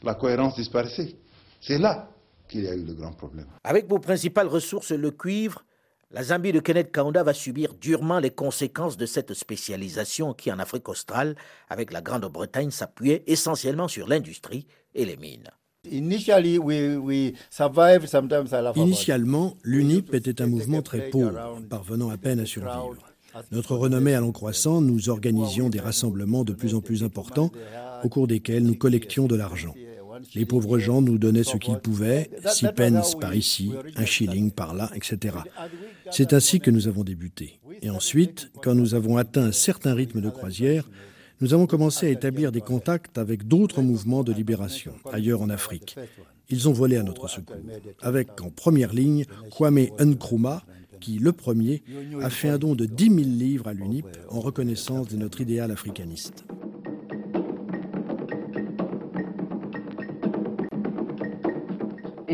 la 0.02 0.14
cohérence 0.14 0.56
disparaissait. 0.56 1.14
C'est 1.60 1.78
là 1.78 2.08
qu'il 2.48 2.64
y 2.64 2.68
a 2.68 2.74
eu 2.74 2.84
le 2.84 2.92
grand 2.92 3.12
problème. 3.12 3.46
Avec 3.62 3.88
vos 3.88 3.98
principales 3.98 4.48
ressources, 4.48 4.90
le 4.90 5.10
cuivre, 5.10 5.64
la 6.14 6.22
Zambie 6.22 6.52
de 6.52 6.60
Kenneth 6.60 6.92
Kaunda 6.92 7.24
va 7.24 7.34
subir 7.34 7.74
durement 7.80 8.20
les 8.20 8.30
conséquences 8.30 8.96
de 8.96 9.04
cette 9.04 9.34
spécialisation 9.34 10.32
qui, 10.32 10.52
en 10.52 10.60
Afrique 10.60 10.88
australe, 10.88 11.34
avec 11.68 11.92
la 11.92 12.02
Grande-Bretagne, 12.02 12.70
s'appuyait 12.70 13.24
essentiellement 13.26 13.88
sur 13.88 14.06
l'industrie 14.06 14.68
et 14.94 15.04
les 15.04 15.16
mines. 15.16 15.50
Initialement, 18.76 19.56
l'UNIP 19.64 20.14
était 20.14 20.40
un 20.40 20.46
mouvement 20.46 20.82
très 20.82 21.10
pauvre, 21.10 21.60
parvenant 21.68 22.10
à 22.10 22.16
peine 22.16 22.38
à 22.38 22.46
survivre. 22.46 22.96
Notre 23.50 23.74
renommée 23.74 24.14
allant 24.14 24.30
croissant, 24.30 24.80
nous 24.80 25.08
organisions 25.08 25.68
des 25.68 25.80
rassemblements 25.80 26.44
de 26.44 26.52
plus 26.52 26.76
en 26.76 26.80
plus 26.80 27.02
importants 27.02 27.50
au 28.04 28.08
cours 28.08 28.28
desquels 28.28 28.62
nous 28.62 28.76
collections 28.76 29.26
de 29.26 29.34
l'argent. 29.34 29.74
Les 30.34 30.46
pauvres 30.46 30.78
gens 30.78 31.00
nous 31.00 31.18
donnaient 31.18 31.44
ce 31.44 31.56
qu'ils 31.56 31.78
pouvaient, 31.78 32.30
six 32.46 32.66
pence 32.74 33.18
par 33.18 33.34
ici, 33.34 33.72
un 33.96 34.04
shilling 34.04 34.50
par 34.50 34.74
là, 34.74 34.90
etc. 34.94 35.36
C'est 36.10 36.32
ainsi 36.32 36.60
que 36.60 36.70
nous 36.70 36.88
avons 36.88 37.04
débuté. 37.04 37.60
Et 37.82 37.90
ensuite, 37.90 38.50
quand 38.62 38.74
nous 38.74 38.94
avons 38.94 39.16
atteint 39.16 39.44
un 39.44 39.52
certain 39.52 39.94
rythme 39.94 40.20
de 40.20 40.30
croisière, 40.30 40.88
nous 41.40 41.52
avons 41.52 41.66
commencé 41.66 42.06
à 42.06 42.10
établir 42.10 42.52
des 42.52 42.60
contacts 42.60 43.18
avec 43.18 43.46
d'autres 43.46 43.82
mouvements 43.82 44.22
de 44.22 44.32
libération, 44.32 44.94
ailleurs 45.12 45.42
en 45.42 45.50
Afrique. 45.50 45.96
Ils 46.48 46.68
ont 46.68 46.72
volé 46.72 46.96
à 46.96 47.02
notre 47.02 47.28
secours, 47.28 47.56
avec 48.00 48.40
en 48.40 48.50
première 48.50 48.92
ligne 48.92 49.24
Kwame 49.50 49.86
Nkrumah, 49.98 50.62
qui, 51.00 51.18
le 51.18 51.32
premier, 51.32 51.82
a 52.22 52.30
fait 52.30 52.48
un 52.48 52.58
don 52.58 52.74
de 52.74 52.86
10 52.86 53.04
000 53.04 53.16
livres 53.18 53.68
à 53.68 53.74
l'UNIP 53.74 54.06
en 54.30 54.40
reconnaissance 54.40 55.08
de 55.08 55.16
notre 55.16 55.40
idéal 55.40 55.70
africaniste. 55.70 56.44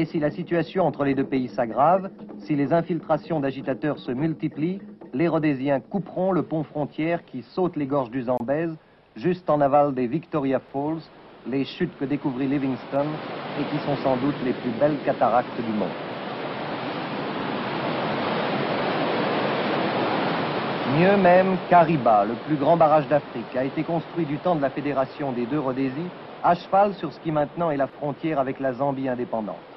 et 0.00 0.06
si 0.06 0.18
la 0.18 0.30
situation 0.30 0.86
entre 0.86 1.04
les 1.04 1.14
deux 1.14 1.24
pays 1.24 1.48
s'aggrave, 1.48 2.08
si 2.38 2.56
les 2.56 2.72
infiltrations 2.72 3.38
d'agitateurs 3.38 3.98
se 3.98 4.10
multiplient, 4.10 4.80
les 5.12 5.28
Rhodésiens 5.28 5.80
couperont 5.80 6.32
le 6.32 6.42
pont 6.42 6.64
frontière 6.64 7.22
qui 7.26 7.42
saute 7.42 7.76
les 7.76 7.84
gorges 7.84 8.10
du 8.10 8.22
Zambèze, 8.22 8.74
juste 9.14 9.50
en 9.50 9.60
aval 9.60 9.92
des 9.92 10.06
Victoria 10.06 10.58
Falls, 10.72 11.02
les 11.46 11.66
chutes 11.66 11.94
que 11.98 12.06
découvrit 12.06 12.48
Livingstone 12.48 13.10
et 13.60 13.64
qui 13.64 13.84
sont 13.84 13.96
sans 14.02 14.16
doute 14.16 14.36
les 14.42 14.54
plus 14.54 14.70
belles 14.80 14.96
cataractes 15.04 15.60
du 15.60 15.72
monde. 15.78 15.88
Mieux 20.98 21.16
même, 21.18 21.58
Kariba, 21.68 22.24
le 22.24 22.34
plus 22.46 22.56
grand 22.56 22.78
barrage 22.78 23.06
d'Afrique, 23.08 23.54
a 23.54 23.64
été 23.64 23.82
construit 23.82 24.24
du 24.24 24.38
temps 24.38 24.56
de 24.56 24.62
la 24.62 24.70
fédération 24.70 25.32
des 25.32 25.44
deux 25.44 25.60
Rhodésies, 25.60 26.10
à 26.42 26.54
cheval 26.54 26.94
sur 26.94 27.12
ce 27.12 27.20
qui 27.20 27.32
maintenant 27.32 27.70
est 27.70 27.76
la 27.76 27.86
frontière 27.86 28.38
avec 28.38 28.60
la 28.60 28.72
Zambie 28.72 29.06
indépendante. 29.06 29.69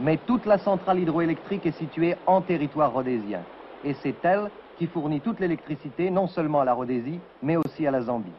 Mais 0.00 0.18
toute 0.26 0.46
la 0.46 0.58
centrale 0.58 0.98
hydroélectrique 0.98 1.66
est 1.66 1.78
située 1.78 2.16
en 2.26 2.40
territoire 2.40 2.92
rhodésien. 2.92 3.42
Et 3.84 3.94
c'est 4.02 4.14
elle 4.22 4.50
qui 4.78 4.86
fournit 4.86 5.20
toute 5.20 5.40
l'électricité, 5.40 6.10
non 6.10 6.26
seulement 6.26 6.62
à 6.62 6.64
la 6.64 6.72
Rhodésie, 6.72 7.20
mais 7.42 7.56
aussi 7.56 7.86
à 7.86 7.90
la 7.90 8.00
Zambie. 8.00 8.32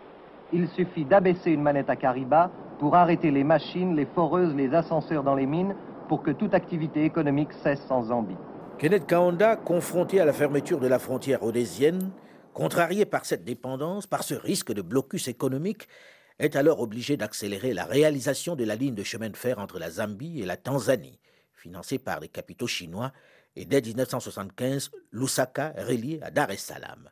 Il 0.51 0.67
suffit 0.69 1.05
d'abaisser 1.05 1.51
une 1.51 1.61
manette 1.61 1.89
à 1.89 1.95
Kariba 1.95 2.49
pour 2.79 2.95
arrêter 2.95 3.29
les 3.29 3.43
machines, 3.43 3.95
les 3.95 4.07
foreuses, 4.07 4.55
les 4.55 4.73
ascenseurs 4.73 5.23
dans 5.23 5.35
les 5.35 5.45
mines, 5.45 5.75
pour 6.09 6.23
que 6.23 6.31
toute 6.31 6.55
activité 6.55 7.05
économique 7.05 7.53
cesse 7.61 7.85
en 7.91 8.03
Zambie. 8.03 8.35
Kenneth 8.79 9.05
Kaunda, 9.05 9.55
confronté 9.55 10.19
à 10.19 10.25
la 10.25 10.33
fermeture 10.33 10.79
de 10.79 10.87
la 10.87 10.97
frontière 10.97 11.41
rhodésienne, 11.41 12.09
contrarié 12.55 13.05
par 13.05 13.23
cette 13.25 13.45
dépendance, 13.45 14.07
par 14.07 14.23
ce 14.23 14.33
risque 14.33 14.73
de 14.73 14.81
blocus 14.81 15.27
économique, 15.27 15.87
est 16.39 16.55
alors 16.55 16.81
obligé 16.81 17.17
d'accélérer 17.17 17.75
la 17.75 17.85
réalisation 17.85 18.55
de 18.55 18.63
la 18.63 18.75
ligne 18.75 18.95
de 18.95 19.03
chemin 19.03 19.29
de 19.29 19.37
fer 19.37 19.59
entre 19.59 19.77
la 19.77 19.91
Zambie 19.91 20.41
et 20.41 20.45
la 20.45 20.57
Tanzanie, 20.57 21.19
financée 21.61 21.99
par 21.99 22.19
les 22.19 22.27
capitaux 22.27 22.67
chinois, 22.67 23.11
et 23.55 23.65
dès 23.65 23.81
1975, 23.81 24.91
Lusaka 25.11 25.73
relié 25.77 26.19
à 26.21 26.31
Dar 26.31 26.49
es 26.49 26.57
Salaam. 26.57 27.09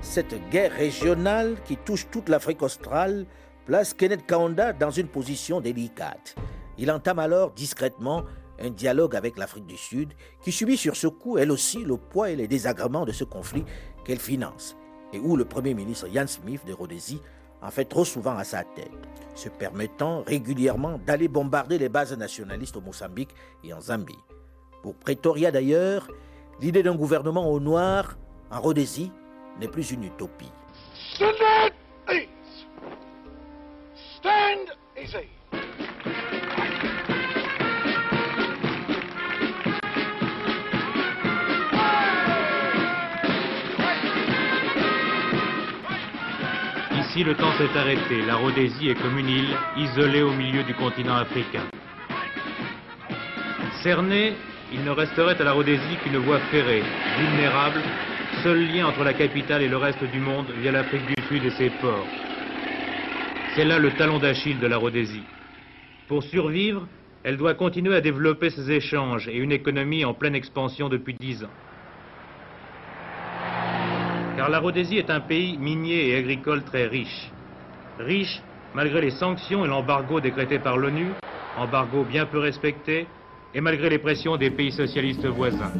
Cette 0.00 0.48
guerre 0.50 0.72
régionale 0.72 1.56
qui 1.64 1.76
touche 1.76 2.08
toute 2.10 2.28
l'Afrique 2.28 2.62
australe 2.62 3.26
place 3.66 3.92
Kenneth 3.92 4.26
Kaunda 4.26 4.72
dans 4.72 4.90
une 4.90 5.08
position 5.08 5.60
délicate. 5.60 6.34
Il 6.78 6.90
entame 6.90 7.18
alors 7.18 7.52
discrètement 7.52 8.24
un 8.60 8.70
dialogue 8.70 9.14
avec 9.14 9.36
l'Afrique 9.36 9.66
du 9.66 9.76
Sud 9.76 10.12
qui 10.42 10.52
subit 10.52 10.76
sur 10.76 10.96
ce 10.96 11.06
coup, 11.06 11.36
elle 11.36 11.50
aussi, 11.50 11.84
le 11.84 11.96
poids 11.96 12.30
et 12.30 12.36
les 12.36 12.48
désagréments 12.48 13.04
de 13.04 13.12
ce 13.12 13.24
conflit 13.24 13.64
qu'elle 14.04 14.18
finance 14.18 14.76
et 15.12 15.18
où 15.18 15.36
le 15.36 15.44
Premier 15.44 15.74
ministre 15.74 16.08
Ian 16.08 16.26
Smith 16.26 16.64
de 16.66 16.72
Rhodésie 16.72 17.20
en 17.62 17.70
fait 17.70 17.84
trop 17.86 18.04
souvent 18.04 18.36
à 18.36 18.44
sa 18.44 18.62
tête, 18.64 18.90
se 19.34 19.48
permettant 19.48 20.22
régulièrement 20.26 20.98
d'aller 20.98 21.28
bombarder 21.28 21.78
les 21.78 21.88
bases 21.88 22.16
nationalistes 22.16 22.76
au 22.76 22.80
Mozambique 22.80 23.34
et 23.64 23.72
en 23.72 23.80
Zambie. 23.80 24.18
Pour 24.82 24.94
Pretoria 24.94 25.50
d'ailleurs, 25.50 26.08
l'idée 26.60 26.82
d'un 26.82 26.94
gouvernement 26.94 27.50
au 27.50 27.58
noir 27.58 28.16
en 28.50 28.60
Rhodésie 28.60 29.10
n'est 29.60 29.68
plus 29.68 29.90
une 29.90 30.04
utopie. 30.04 30.52
Stand 34.18 34.76
easy. 34.96 35.37
Ici, 47.08 47.24
le 47.24 47.34
temps 47.34 47.52
s'est 47.56 47.78
arrêté. 47.78 48.20
La 48.26 48.36
Rhodésie 48.36 48.90
est 48.90 49.00
comme 49.00 49.18
une 49.18 49.30
île, 49.30 49.56
isolée 49.78 50.20
au 50.20 50.30
milieu 50.32 50.62
du 50.62 50.74
continent 50.74 51.16
africain. 51.16 51.62
Cerné, 53.82 54.34
il 54.74 54.84
ne 54.84 54.90
resterait 54.90 55.40
à 55.40 55.44
la 55.44 55.52
Rhodésie 55.52 55.96
qu'une 56.02 56.18
voie 56.18 56.38
ferrée, 56.50 56.82
vulnérable, 57.18 57.80
seul 58.42 58.68
lien 58.68 58.88
entre 58.88 59.04
la 59.04 59.14
capitale 59.14 59.62
et 59.62 59.68
le 59.68 59.78
reste 59.78 60.04
du 60.04 60.20
monde 60.20 60.48
via 60.60 60.70
l'Afrique 60.70 61.06
du 61.06 61.14
Sud 61.28 61.44
et 61.46 61.50
ses 61.50 61.70
ports. 61.80 62.06
C'est 63.54 63.64
là 63.64 63.78
le 63.78 63.90
talon 63.92 64.18
d'Achille 64.18 64.58
de 64.58 64.66
la 64.66 64.76
Rhodésie. 64.76 65.24
Pour 66.08 66.22
survivre, 66.22 66.86
elle 67.24 67.38
doit 67.38 67.54
continuer 67.54 67.96
à 67.96 68.02
développer 68.02 68.50
ses 68.50 68.70
échanges 68.70 69.28
et 69.28 69.36
une 69.36 69.52
économie 69.52 70.04
en 70.04 70.12
pleine 70.12 70.34
expansion 70.34 70.90
depuis 70.90 71.14
dix 71.18 71.42
ans. 71.42 71.50
Car 74.38 74.48
la 74.50 74.60
Rhodésie 74.60 74.98
est 74.98 75.10
un 75.10 75.18
pays 75.18 75.58
minier 75.58 76.10
et 76.10 76.16
agricole 76.16 76.62
très 76.62 76.86
riche. 76.86 77.32
Riche 77.98 78.40
malgré 78.72 79.00
les 79.00 79.10
sanctions 79.10 79.64
et 79.64 79.68
l'embargo 79.68 80.20
décrété 80.20 80.60
par 80.60 80.76
l'ONU, 80.76 81.08
embargo 81.56 82.04
bien 82.04 82.24
peu 82.24 82.38
respecté, 82.38 83.08
et 83.52 83.60
malgré 83.60 83.90
les 83.90 83.98
pressions 83.98 84.36
des 84.36 84.52
pays 84.52 84.70
socialistes 84.70 85.26
voisins. 85.26 85.72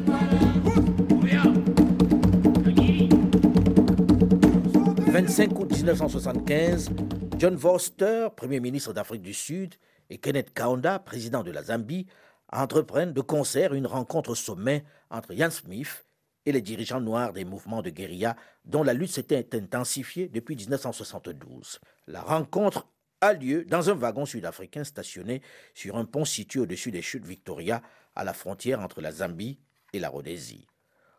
25 5.07 5.57
août 5.57 5.71
1975, 5.71 6.89
John 7.37 7.55
Vorster, 7.55 8.27
Premier 8.35 8.59
ministre 8.59 8.91
d'Afrique 8.91 9.21
du 9.21 9.33
Sud, 9.33 9.75
et 10.09 10.17
Kenneth 10.17 10.53
Kaunda, 10.53 10.99
président 10.99 11.43
de 11.43 11.51
la 11.51 11.63
Zambie, 11.63 12.07
entreprennent 12.51 13.13
de 13.13 13.21
concert 13.21 13.73
une 13.73 13.87
rencontre 13.87 14.35
sommet 14.35 14.83
entre 15.09 15.31
Ian 15.31 15.49
Smith 15.49 16.03
et 16.49 16.51
les 16.51 16.61
dirigeants 16.61 16.99
noirs 16.99 17.31
des 17.31 17.45
mouvements 17.45 17.83
de 17.83 17.91
guérilla 17.91 18.35
dont 18.65 18.81
la 18.81 18.93
lutte 18.93 19.11
s'était 19.11 19.55
intensifiée 19.55 20.29
depuis 20.29 20.55
1972. 20.55 21.79
La 22.07 22.21
rencontre 22.21 22.87
a 23.21 23.33
lieu 23.33 23.65
dans 23.65 23.91
un 23.91 23.93
wagon 23.93 24.25
sud-africain 24.25 24.83
stationné 24.83 25.43
sur 25.75 25.95
un 25.95 26.05
pont 26.05 26.25
situé 26.25 26.59
au-dessus 26.59 26.89
des 26.89 27.03
chutes 27.03 27.25
Victoria, 27.25 27.83
à 28.15 28.23
la 28.23 28.33
frontière 28.33 28.79
entre 28.79 28.99
la 28.99 29.11
Zambie 29.11 29.59
et 29.93 29.99
la 29.99 30.09
Rhodésie. 30.09 30.65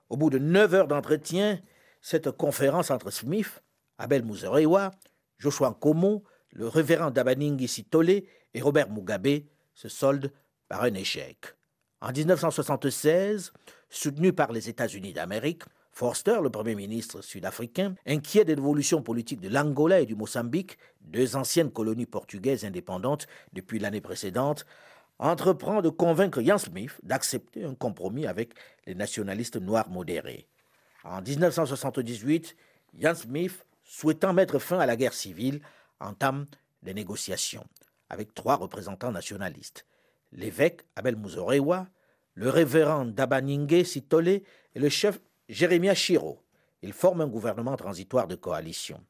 Au 0.08 0.16
bout 0.16 0.30
de 0.30 0.38
neuf 0.38 0.74
heures 0.74 0.88
d'entretien, 0.88 1.60
cette 2.00 2.32
conférence 2.32 2.90
entre 2.90 3.12
Smith, 3.12 3.62
Abel 3.98 4.24
Muzorewa, 4.24 4.90
Joshua 5.38 5.70
Nkomo, 5.70 6.24
le 6.50 6.66
révérend 6.66 7.12
Dabaningi 7.12 7.68
Sitole 7.68 8.10
et 8.10 8.60
Robert 8.60 8.90
Mugabe 8.90 9.44
se 9.74 9.88
soldent 9.88 10.32
par 10.66 10.82
un 10.82 10.94
échec. 10.94 11.54
En 12.00 12.10
1976, 12.10 13.52
soutenu 13.90 14.32
par 14.32 14.52
les 14.52 14.68
États-Unis 14.68 15.12
d'Amérique, 15.12 15.62
Forster, 15.92 16.38
le 16.42 16.50
Premier 16.50 16.74
ministre 16.74 17.20
sud-africain, 17.20 17.94
inquiet 18.06 18.44
de 18.44 18.54
l'évolution 18.54 19.02
politique 19.02 19.40
de 19.40 19.48
l'Angola 19.48 20.00
et 20.00 20.06
du 20.06 20.14
Mozambique, 20.14 20.78
deux 21.02 21.36
anciennes 21.36 21.70
colonies 21.70 22.06
portugaises 22.06 22.64
indépendantes 22.64 23.26
depuis 23.52 23.78
l'année 23.78 24.00
précédente, 24.00 24.64
entreprend 25.18 25.82
de 25.82 25.90
convaincre 25.90 26.40
Jan 26.40 26.58
Smith 26.58 26.92
d'accepter 27.02 27.64
un 27.64 27.74
compromis 27.74 28.26
avec 28.26 28.54
les 28.86 28.94
nationalistes 28.94 29.56
noirs 29.56 29.90
modérés. 29.90 30.46
En 31.04 31.20
1978, 31.20 32.56
Jan 32.98 33.14
Smith 33.14 33.66
souhaitant 33.84 34.32
mettre 34.32 34.58
fin 34.58 34.78
à 34.78 34.86
la 34.86 34.96
guerre 34.96 35.12
civile, 35.12 35.60
entame 35.98 36.46
des 36.82 36.94
négociations 36.94 37.66
avec 38.08 38.34
trois 38.34 38.56
représentants 38.56 39.12
nationalistes. 39.12 39.84
L'évêque 40.32 40.82
Abel 40.96 41.16
Muzorewa, 41.16 41.86
le 42.34 42.48
révérend 42.48 43.04
Dabaningue 43.04 43.84
Sitole 43.84 44.28
et 44.28 44.42
le 44.74 44.88
chef 44.88 45.20
Jérémia 45.48 45.94
Chiro. 45.94 46.42
Ils 46.82 46.92
forment 46.92 47.22
un 47.22 47.28
gouvernement 47.28 47.76
transitoire 47.76 48.26
de 48.26 48.34
coalition. 48.34 49.00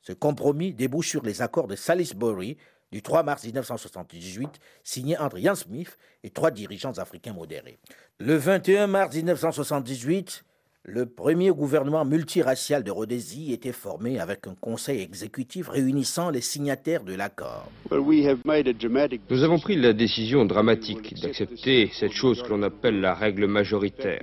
Ce 0.00 0.12
compromis 0.12 0.72
débouche 0.72 1.10
sur 1.10 1.22
les 1.22 1.42
accords 1.42 1.66
de 1.66 1.76
Salisbury 1.76 2.56
du 2.90 3.02
3 3.02 3.22
mars 3.22 3.44
1978, 3.44 4.60
signés 4.82 5.18
entre 5.18 5.38
Ian 5.38 5.54
Smith 5.54 5.98
et 6.22 6.30
trois 6.30 6.50
dirigeants 6.50 6.98
africains 6.98 7.34
modérés. 7.34 7.78
Le 8.18 8.36
21 8.36 8.86
mars 8.86 9.14
1978, 9.14 10.44
le 10.90 11.04
premier 11.04 11.50
gouvernement 11.50 12.04
multiracial 12.06 12.82
de 12.82 12.90
Rhodésie 12.90 13.52
était 13.52 13.72
formé 13.72 14.18
avec 14.18 14.46
un 14.46 14.54
conseil 14.58 15.02
exécutif 15.02 15.68
réunissant 15.68 16.30
les 16.30 16.40
signataires 16.40 17.04
de 17.04 17.14
l'accord. 17.14 17.68
Nous 17.90 19.42
avons 19.42 19.58
pris 19.58 19.76
la 19.76 19.92
décision 19.92 20.46
dramatique 20.46 21.20
d'accepter 21.20 21.90
cette 21.92 22.12
chose 22.12 22.42
que 22.42 22.48
l'on 22.48 22.62
appelle 22.62 23.00
la 23.00 23.14
règle 23.14 23.46
majoritaire. 23.46 24.22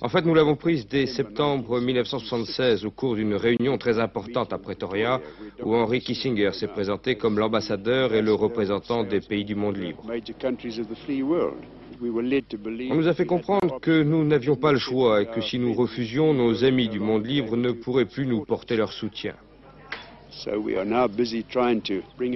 En 0.00 0.08
fait, 0.08 0.24
nous 0.24 0.34
l'avons 0.34 0.56
prise 0.56 0.88
dès 0.88 1.06
septembre 1.06 1.80
1976 1.80 2.86
au 2.86 2.90
cours 2.90 3.16
d'une 3.16 3.34
réunion 3.34 3.76
très 3.76 3.98
importante 3.98 4.54
à 4.54 4.58
Pretoria 4.58 5.20
où 5.62 5.74
Henry 5.74 6.00
Kissinger 6.00 6.52
s'est 6.52 6.68
présenté 6.68 7.16
comme 7.16 7.38
l'ambassadeur 7.38 8.14
et 8.14 8.22
le 8.22 8.32
représentant 8.32 9.04
des 9.04 9.20
pays 9.20 9.44
du 9.44 9.54
monde 9.54 9.76
libre. 9.76 10.02
On 12.02 12.94
nous 12.94 13.08
a 13.08 13.14
fait 13.14 13.26
comprendre 13.26 13.78
que 13.80 14.02
nous 14.02 14.24
n'avions 14.24 14.56
pas 14.56 14.72
le 14.72 14.78
choix 14.78 15.20
et 15.20 15.26
que 15.26 15.42
si 15.42 15.58
nous 15.58 15.74
refusions, 15.74 16.32
nos 16.32 16.64
amis 16.64 16.88
du 16.88 16.98
monde 16.98 17.26
libre 17.26 17.56
ne 17.58 17.72
pourraient 17.72 18.06
plus 18.06 18.26
nous 18.26 18.44
porter 18.44 18.76
leur 18.76 18.92
soutien. 18.92 19.34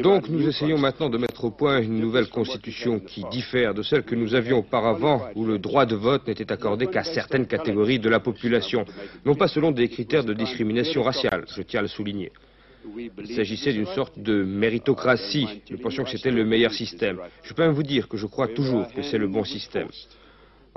Donc 0.03 0.29
nous 0.29 0.49
essayons 0.49 0.77
maintenant 0.77 1.09
de 1.09 1.17
mettre 1.17 1.45
au 1.45 1.51
point 1.51 1.81
une 1.81 1.99
nouvelle 1.99 2.29
constitution 2.29 3.01
qui 3.01 3.25
diffère 3.31 3.73
de 3.73 3.83
celle 3.83 4.03
que 4.03 4.15
nous 4.15 4.35
avions 4.35 4.59
auparavant, 4.59 5.23
où 5.35 5.47
le 5.47 5.59
droit 5.59 5.87
de 5.87 5.95
vote 5.95 6.27
n'était 6.27 6.53
accordé 6.53 6.89
qu'à 6.89 7.05
certaines 7.05 7.47
catégories 7.47 8.01
de 8.01 8.11
la 8.11 8.21
population, 8.21 8.85
non 9.25 9.35
pas 9.35 9.49
selon 9.49 9.71
des 9.71 9.89
critères 9.89 10.25
de 10.25 10.35
discrimination 10.35 11.03
raciale, 11.03 11.45
je 11.57 11.63
tiens 11.63 11.81
à 11.81 11.83
le 11.85 11.89
souligner. 11.89 12.33
Il 13.19 13.35
s'agissait 13.35 13.73
d'une 13.73 13.87
sorte 13.87 14.19
de 14.19 14.45
méritocratie. 14.45 15.63
Nous 15.71 15.79
pensions 15.79 16.05
que 16.05 16.11
c'était 16.11 16.31
le 16.31 16.45
meilleur 16.45 16.73
système. 16.73 17.21
Je 17.43 17.55
peux 17.55 17.63
même 17.63 17.73
vous 17.73 17.83
dire 17.83 18.09
que 18.09 18.17
je 18.17 18.27
crois 18.27 18.49
toujours 18.49 18.93
que 18.93 19.03
c'est 19.03 19.19
le 19.19 19.29
bon 19.29 19.45
système. 19.45 19.89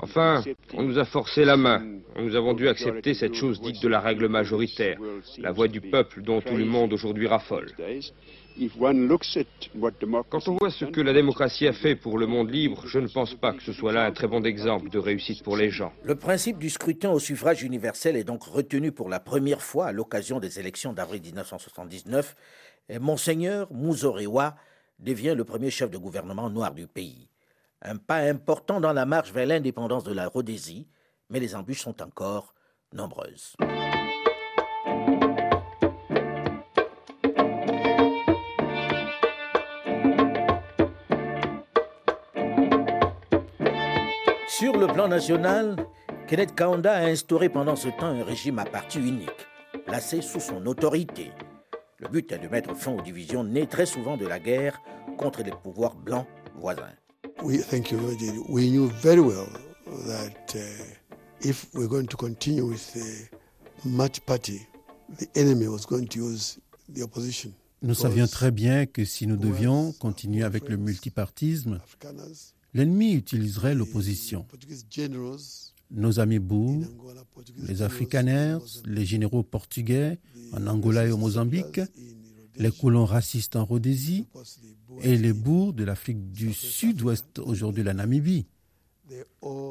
Enfin, 0.00 0.44
on 0.74 0.84
nous 0.84 0.98
a 0.98 1.04
forcé 1.04 1.44
la 1.44 1.56
main. 1.56 1.84
Nous 2.16 2.36
avons 2.36 2.54
dû 2.54 2.68
accepter 2.68 3.14
cette 3.14 3.34
chose 3.34 3.60
dite 3.60 3.82
de 3.82 3.88
la 3.88 4.00
règle 4.00 4.28
majoritaire, 4.28 4.98
la 5.38 5.50
voix 5.50 5.66
du 5.66 5.80
peuple 5.80 6.22
dont 6.22 6.40
tout 6.40 6.56
le 6.56 6.64
monde 6.64 6.92
aujourd'hui 6.92 7.26
raffole. 7.26 7.66
Quand 10.30 10.48
on 10.48 10.56
voit 10.56 10.70
ce 10.70 10.84
que 10.84 11.00
la 11.00 11.12
démocratie 11.12 11.66
a 11.66 11.72
fait 11.72 11.94
pour 11.94 12.18
le 12.18 12.26
monde 12.26 12.50
libre, 12.50 12.86
je 12.86 12.98
ne 12.98 13.06
pense 13.06 13.34
pas 13.34 13.52
que 13.52 13.62
ce 13.62 13.72
soit 13.72 13.92
là 13.92 14.04
un 14.04 14.12
très 14.12 14.26
bon 14.26 14.44
exemple 14.44 14.90
de 14.90 14.98
réussite 14.98 15.42
pour 15.42 15.56
les 15.56 15.70
gens. 15.70 15.92
Le 16.02 16.16
principe 16.16 16.58
du 16.58 16.68
scrutin 16.68 17.10
au 17.10 17.18
suffrage 17.18 17.62
universel 17.62 18.16
est 18.16 18.24
donc 18.24 18.42
retenu 18.42 18.90
pour 18.90 19.08
la 19.08 19.20
première 19.20 19.62
fois 19.62 19.86
à 19.86 19.92
l'occasion 19.92 20.40
des 20.40 20.58
élections 20.58 20.92
d'avril 20.92 21.22
1979 21.22 22.34
et 22.88 22.98
Monseigneur 22.98 23.72
Muzorewa 23.72 24.56
devient 24.98 25.34
le 25.36 25.44
premier 25.44 25.70
chef 25.70 25.90
de 25.90 25.98
gouvernement 25.98 26.50
noir 26.50 26.74
du 26.74 26.86
pays. 26.86 27.28
Un 27.82 27.96
pas 27.96 28.18
important 28.18 28.80
dans 28.80 28.92
la 28.92 29.06
marche 29.06 29.32
vers 29.32 29.46
l'indépendance 29.46 30.02
de 30.02 30.12
la 30.12 30.26
Rhodésie, 30.26 30.88
mais 31.30 31.38
les 31.38 31.54
embûches 31.54 31.82
sont 31.82 32.02
encore 32.02 32.54
nombreuses. 32.92 33.54
Sur 44.58 44.76
le 44.76 44.88
plan 44.88 45.06
national, 45.06 45.76
Kenneth 46.26 46.56
Kaunda 46.56 46.92
a 46.92 47.04
instauré 47.04 47.48
pendant 47.48 47.76
ce 47.76 47.86
temps 47.86 48.06
un 48.06 48.24
régime 48.24 48.58
à 48.58 48.64
parti 48.64 48.98
unique, 48.98 49.46
placé 49.86 50.20
sous 50.20 50.40
son 50.40 50.66
autorité. 50.66 51.30
Le 51.98 52.08
but 52.08 52.32
est 52.32 52.40
de 52.40 52.48
mettre 52.48 52.74
fin 52.74 52.90
aux 52.90 53.00
divisions 53.00 53.44
nées 53.44 53.68
très 53.68 53.86
souvent 53.86 54.16
de 54.16 54.26
la 54.26 54.40
guerre 54.40 54.82
contre 55.16 55.44
les 55.44 55.52
pouvoirs 55.52 55.94
blancs 55.94 56.26
voisins. 56.56 56.92
We 57.40 57.60
thank 57.64 57.92
you, 57.92 58.00
We 58.48 58.68
knew 58.68 58.88
very 59.00 59.20
well 59.20 59.46
that 60.08 60.56
uh, 60.56 61.48
if 61.48 61.72
we're 61.72 61.86
going 61.86 62.08
to 62.08 62.16
continue 62.16 62.64
with 62.64 62.94
the 62.94 63.28
multi-party, 63.84 64.66
the 65.20 65.28
enemy 65.36 65.68
was 65.68 65.86
going 65.86 66.08
to 66.08 66.18
use 66.18 66.58
the 66.92 67.04
opposition. 67.04 67.52
Nous 67.80 67.94
savions 67.94 68.26
très 68.26 68.50
bien 68.50 68.86
que 68.86 69.04
si 69.04 69.28
nous 69.28 69.36
devions 69.36 69.92
continuer 70.00 70.42
avec 70.42 70.68
le 70.68 70.76
multipartisme, 70.76 71.78
l'ennemi 72.74 73.14
utiliserait 73.14 73.74
l'opposition. 73.74 74.46
Nos 75.90 76.20
amis 76.20 76.38
Bou, 76.38 76.84
les 77.66 77.82
Afrikaners, 77.82 78.58
les 78.84 79.06
généraux 79.06 79.42
portugais 79.42 80.18
en 80.52 80.66
Angola 80.66 81.06
et 81.06 81.10
au 81.10 81.16
Mozambique, 81.16 81.80
les 82.56 82.70
colons 82.70 83.06
racistes 83.06 83.56
en 83.56 83.64
Rhodésie 83.64 84.26
et 85.02 85.16
les 85.16 85.32
bourgs 85.32 85.74
de 85.74 85.84
l'Afrique 85.84 86.30
du 86.30 86.52
Sud-Ouest, 86.52 87.38
aujourd'hui 87.38 87.84
la 87.84 87.94
Namibie. 87.94 88.46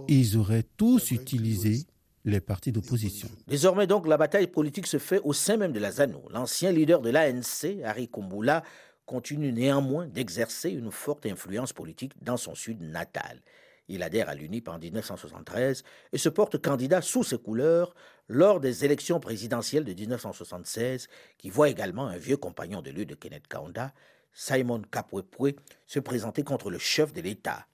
Ils 0.08 0.38
auraient 0.38 0.66
tous 0.78 1.12
utilisé 1.12 1.86
les 2.26 2.42
partis 2.42 2.72
d'opposition. 2.72 3.30
Désormais 3.48 3.88
donc, 3.88 4.08
la 4.08 4.18
bataille 4.18 4.48
politique 4.48 4.88
se 4.88 4.98
fait 4.98 5.22
au 5.24 5.34
sein 5.34 5.58
même 5.58 5.72
de 5.72 5.80
la 5.80 5.92
ZANU. 5.92 6.16
L'ancien 6.32 6.72
leader 6.72 7.02
de 7.02 7.10
l'ANC, 7.10 7.82
Harry 7.84 8.10
Kumbula, 8.10 8.64
continue 9.08 9.52
néanmoins 9.52 10.06
d'exercer 10.06 10.70
une 10.70 10.92
forte 10.92 11.26
influence 11.26 11.74
politique 11.74 12.14
dans 12.22 12.38
son 12.38 12.54
sud 12.54 12.82
natal. 12.82 13.42
Il 13.88 14.04
adhère 14.04 14.30
à 14.30 14.36
l'UNIP 14.36 14.68
en 14.68 14.78
1973 14.78 15.84
et 16.12 16.18
se 16.18 16.30
porte 16.30 16.62
candidat 16.62 17.02
sous 17.02 17.24
ses 17.24 17.38
couleurs 17.38 17.96
lors 18.28 18.60
des 18.60 18.84
élections 18.84 19.22
présidentielles 19.22 19.86
de 19.86 19.94
1976, 19.94 21.08
qui 21.38 21.50
voit 21.50 21.70
également 21.70 22.08
un 22.08 22.18
vieux 22.18 22.36
compagnon 22.36 22.82
de 22.82 22.92
lutte 22.92 23.10
de 23.10 23.16
Kenneth 23.16 23.48
Kaunda, 23.48 23.94
Simon 24.34 24.82
Kapwepwe, 24.92 25.56
se 25.86 26.00
présenter 26.00 26.44
contre 26.44 26.70
le 26.70 26.78
chef 26.78 27.14
de 27.14 27.22
l'État. 27.22 27.66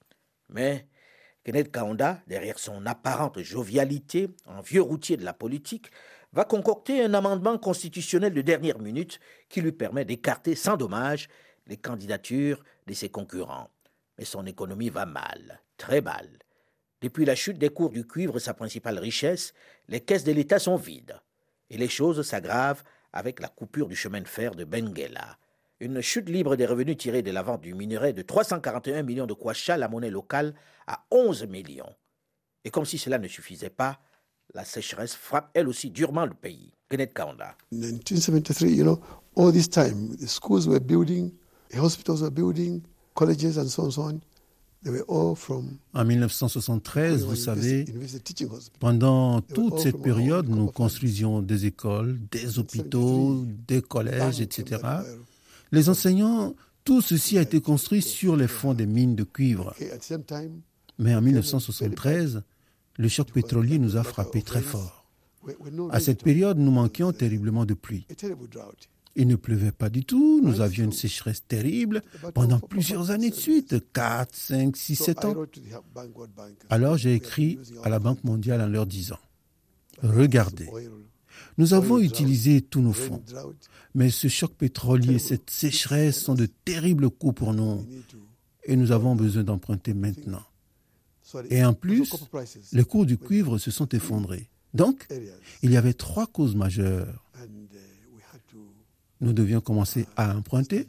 Mais 0.49 0.87
Kenneth 1.43 1.71
Kaunda, 1.71 2.21
derrière 2.27 2.59
son 2.59 2.85
apparente 2.85 3.41
jovialité, 3.41 4.29
en 4.45 4.61
vieux 4.61 4.83
routier 4.83 5.17
de 5.17 5.25
la 5.25 5.33
politique, 5.33 5.89
va 6.33 6.45
concocter 6.45 7.03
un 7.03 7.13
amendement 7.13 7.57
constitutionnel 7.57 8.33
de 8.33 8.41
dernière 8.41 8.79
minute 8.79 9.19
qui 9.49 9.61
lui 9.61 9.71
permet 9.71 10.03
d'écarter 10.03 10.55
sans 10.55 10.77
dommage 10.77 11.29
les 11.67 11.77
candidatures 11.77 12.63
de 12.87 12.93
ses 12.93 13.09
concurrents. 13.09 13.69
Mais 14.17 14.25
son 14.25 14.45
économie 14.45 14.89
va 14.89 15.05
mal, 15.05 15.61
très 15.77 16.01
mal. 16.01 16.27
Depuis 17.01 17.25
la 17.25 17.35
chute 17.35 17.57
des 17.57 17.69
cours 17.69 17.91
du 17.91 18.07
cuivre, 18.07 18.39
sa 18.39 18.53
principale 18.53 18.97
richesse, 18.97 19.53
les 19.87 20.01
caisses 20.01 20.23
de 20.23 20.31
l'État 20.31 20.59
sont 20.59 20.75
vides. 20.75 21.19
Et 21.69 21.77
les 21.77 21.87
choses 21.87 22.21
s'aggravent 22.25 22.83
avec 23.11 23.39
la 23.39 23.47
coupure 23.47 23.87
du 23.87 23.95
chemin 23.95 24.21
de 24.21 24.27
fer 24.27 24.55
de 24.55 24.63
Benguela. 24.63 25.37
Une 25.79 26.01
chute 26.01 26.29
libre 26.29 26.55
des 26.55 26.65
revenus 26.65 26.97
tirés 26.97 27.21
de 27.21 27.31
la 27.31 27.41
vente 27.41 27.61
du 27.61 27.73
minerai 27.73 28.13
de 28.13 28.21
341 28.21 29.03
millions 29.03 29.27
de 29.27 29.33
kwacha, 29.33 29.77
la 29.77 29.87
monnaie 29.87 30.09
locale, 30.09 30.55
à 30.87 31.05
11 31.11 31.45
millions. 31.47 31.93
Et 32.63 32.69
comme 32.69 32.85
si 32.85 32.97
cela 32.97 33.17
ne 33.17 33.27
suffisait 33.27 33.69
pas, 33.69 33.99
la 34.53 34.65
sécheresse 34.65 35.15
frappe 35.15 35.49
elle 35.53 35.67
aussi 35.67 35.89
durement 35.89 36.25
le 36.25 36.33
pays. 36.33 36.71
Kenneth 36.89 37.13
Kaunda. 37.13 37.55
In 37.71 37.77
1973, 37.77 38.75
you 38.75 38.83
know, 38.83 38.99
all 39.35 39.51
this 39.51 39.69
time, 39.69 40.15
the 40.17 40.27
schools 40.27 40.67
were 40.67 40.79
building, 40.79 41.31
the 41.71 41.79
hospitals 41.79 42.21
were 42.21 42.29
building, 42.29 42.83
colleges 43.15 43.57
and 43.57 43.67
so 43.67 43.83
on, 43.83 43.91
so 43.91 44.03
on. 44.03 44.21
They 44.83 44.91
were 44.91 45.05
all 45.07 45.35
from 45.35 45.77
en 45.93 46.03
1973, 46.03 47.23
vous 47.23 47.37
savez, 47.37 47.85
pendant 48.79 49.39
toute 49.39 49.79
cette 49.79 50.01
période, 50.01 50.49
nous 50.49 50.67
construisions 50.67 51.41
des 51.41 51.65
écoles, 51.65 52.19
des 52.29 52.59
hôpitaux, 52.59 53.45
des 53.65 53.81
collèges, 53.81 54.41
etc. 54.41 54.81
Les 55.71 55.87
enseignants, 55.87 56.53
tout 56.83 57.01
ceci 57.01 57.37
a 57.37 57.41
été 57.41 57.61
construit 57.61 58.01
sur 58.01 58.35
les 58.35 58.47
fonds 58.47 58.73
des 58.73 58.85
mines 58.85 59.15
de 59.15 59.23
cuivre. 59.23 59.73
Mais 60.99 61.15
en 61.15 61.21
1973, 61.21 62.43
le 62.97 63.07
choc 63.07 63.31
pétrolier 63.31 63.79
nous 63.79 63.97
a 63.97 64.03
frappé 64.03 64.41
très 64.41 64.61
fort. 64.61 65.05
À 65.91 65.99
cette 65.99 66.23
période, 66.23 66.57
nous 66.57 66.71
manquions 66.71 67.11
terriblement 67.11 67.65
de 67.65 67.73
pluie. 67.73 68.07
Il 69.15 69.27
ne 69.27 69.35
pleuvait 69.35 69.71
pas 69.71 69.89
du 69.89 70.05
tout, 70.05 70.41
nous 70.43 70.61
avions 70.61 70.85
une 70.85 70.91
sécheresse 70.91 71.45
terrible 71.47 72.01
pendant 72.33 72.59
plusieurs 72.59 73.11
années 73.11 73.29
de 73.29 73.35
suite, 73.35 73.91
4, 73.93 74.35
5, 74.35 74.75
6, 74.75 74.95
7 74.95 75.25
ans. 75.25 75.35
Alors 76.69 76.97
j'ai 76.97 77.13
écrit 77.13 77.59
à 77.83 77.89
la 77.89 77.99
Banque 77.99 78.23
mondiale 78.23 78.61
en 78.61 78.67
leur 78.67 78.87
disant, 78.87 79.19
regardez, 80.01 80.67
nous 81.57 81.75
avons 81.75 81.99
utilisé 81.99 82.61
tous 82.61 82.81
nos 82.81 82.93
fonds, 82.93 83.21
mais 83.93 84.09
ce 84.09 84.27
choc 84.27 84.53
pétrolier, 84.53 85.19
cette 85.19 85.51
sécheresse 85.51 86.19
sont 86.19 86.33
de 86.33 86.47
terribles 86.47 87.11
coups 87.11 87.35
pour 87.35 87.53
nous 87.53 87.85
et 88.63 88.75
nous 88.75 88.91
avons 88.91 89.15
besoin 89.15 89.43
d'emprunter 89.43 89.93
maintenant. 89.93 90.43
Et 91.49 91.63
en 91.63 91.73
plus, 91.73 92.11
les 92.71 92.83
cours 92.83 93.05
du 93.05 93.17
cuivre 93.17 93.57
se 93.57 93.71
sont 93.71 93.87
effondrés. 93.89 94.49
Donc, 94.73 95.07
il 95.61 95.71
y 95.71 95.77
avait 95.77 95.93
trois 95.93 96.27
causes 96.27 96.55
majeures. 96.55 97.23
Nous 99.21 99.33
devions 99.33 99.61
commencer 99.61 100.05
à 100.15 100.35
emprunter, 100.35 100.87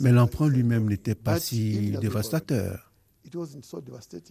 mais 0.00 0.12
l'emprunt 0.12 0.48
lui-même 0.48 0.88
n'était 0.88 1.14
pas 1.14 1.40
si 1.40 1.92
dévastateur. 1.92 2.92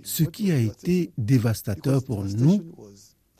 Ce 0.04 0.23
qui 0.23 0.52
a 0.52 0.60
été 0.60 1.12
dévastateur 1.17 2.04
pour 2.04 2.23
nous, 2.26 2.73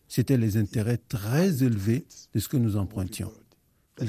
c'était 0.08 0.38
les 0.38 0.58
intérêts 0.58 0.98
très 0.98 1.64
élevés 1.64 2.06
de 2.34 2.40
ce 2.40 2.48
que 2.48 2.58
nous 2.58 2.78
empruntions. 2.78 3.32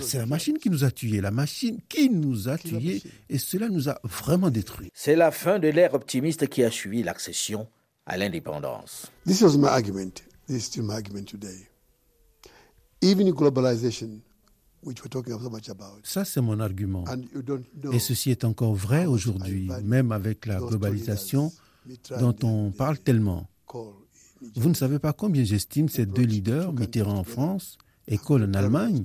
C'est 0.03 0.19
la 0.19 0.27
machine 0.27 0.59
qui 0.59 0.71
nous 0.71 0.85
a 0.85 0.91
tués, 0.91 1.21
la 1.21 1.31
machine 1.31 1.81
qui 1.89 2.11
nous 2.11 2.49
a 2.49 2.59
tués, 2.59 3.03
et 3.29 3.39
cela 3.39 3.69
nous 3.69 3.89
a 3.89 3.99
vraiment 4.05 4.51
détruits. 4.51 4.91
C'est 4.95 5.17
la 5.17 5.31
fin 5.31 5.59
de 5.59 5.69
l'ère 5.69 5.95
optimiste 5.95 6.49
qui 6.49 6.63
a 6.63 6.71
suivi 6.71 7.03
l'accession 7.03 7.67
à 8.07 8.17
l'indépendance. 8.17 9.11
This 9.27 9.43
was 9.43 9.57
my 9.57 9.69
argument. 9.69 10.23
This 10.47 10.57
is 10.57 10.61
still 10.67 10.85
my 10.85 10.95
argument 10.95 11.25
today. 11.25 11.69
Even 13.01 13.31
globalization, 13.31 14.21
which 14.83 15.03
we're 15.03 15.09
talking 15.09 15.39
so 15.39 15.51
much 15.51 15.69
about. 15.69 16.01
Ça, 16.03 16.25
c'est 16.25 16.41
mon 16.41 16.59
argument. 16.61 17.05
Et 17.93 17.99
ceci 17.99 18.31
est 18.31 18.45
encore 18.45 18.75
vrai 18.75 19.07
aujourd'hui, 19.07 19.71
même 19.85 20.13
avec 20.13 20.47
la 20.47 20.59
globalisation 20.59 21.53
dont 22.19 22.37
on 22.43 22.71
parle 22.73 22.99
tellement. 22.99 23.49
Vous 24.55 24.69
ne 24.69 24.75
savez 24.75 24.99
pas 24.99 25.13
combien 25.13 25.45
j'estime 25.45 25.89
ces 25.89 26.07
deux 26.07 26.23
leaders, 26.23 26.73
Mitterrand 26.73 27.19
en 27.19 27.25
France 27.25 27.79
et 28.07 28.19
Kohl 28.19 28.45
en 28.45 28.55
Allemagne, 28.55 29.05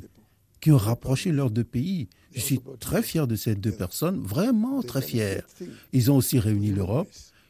qui 0.63 0.71
ont 0.71 0.78
rapproché 0.78 1.34
leurs 1.34 1.52
deux 1.52 1.65
pays. 1.65 2.08
Je 2.32 2.39
suis 2.39 2.62
très 2.80 3.04
fier 3.04 3.28
de 3.28 3.36
ces 3.36 3.54
deux 3.54 3.73
personnes, 3.73 4.21
vraiment 4.21 4.82
très 4.82 5.02
fier. 5.02 5.45
Ils 5.91 6.10
ont 6.10 6.15
aussi 6.15 6.39
réuni 6.39 6.71
l'Europe. 6.71 7.10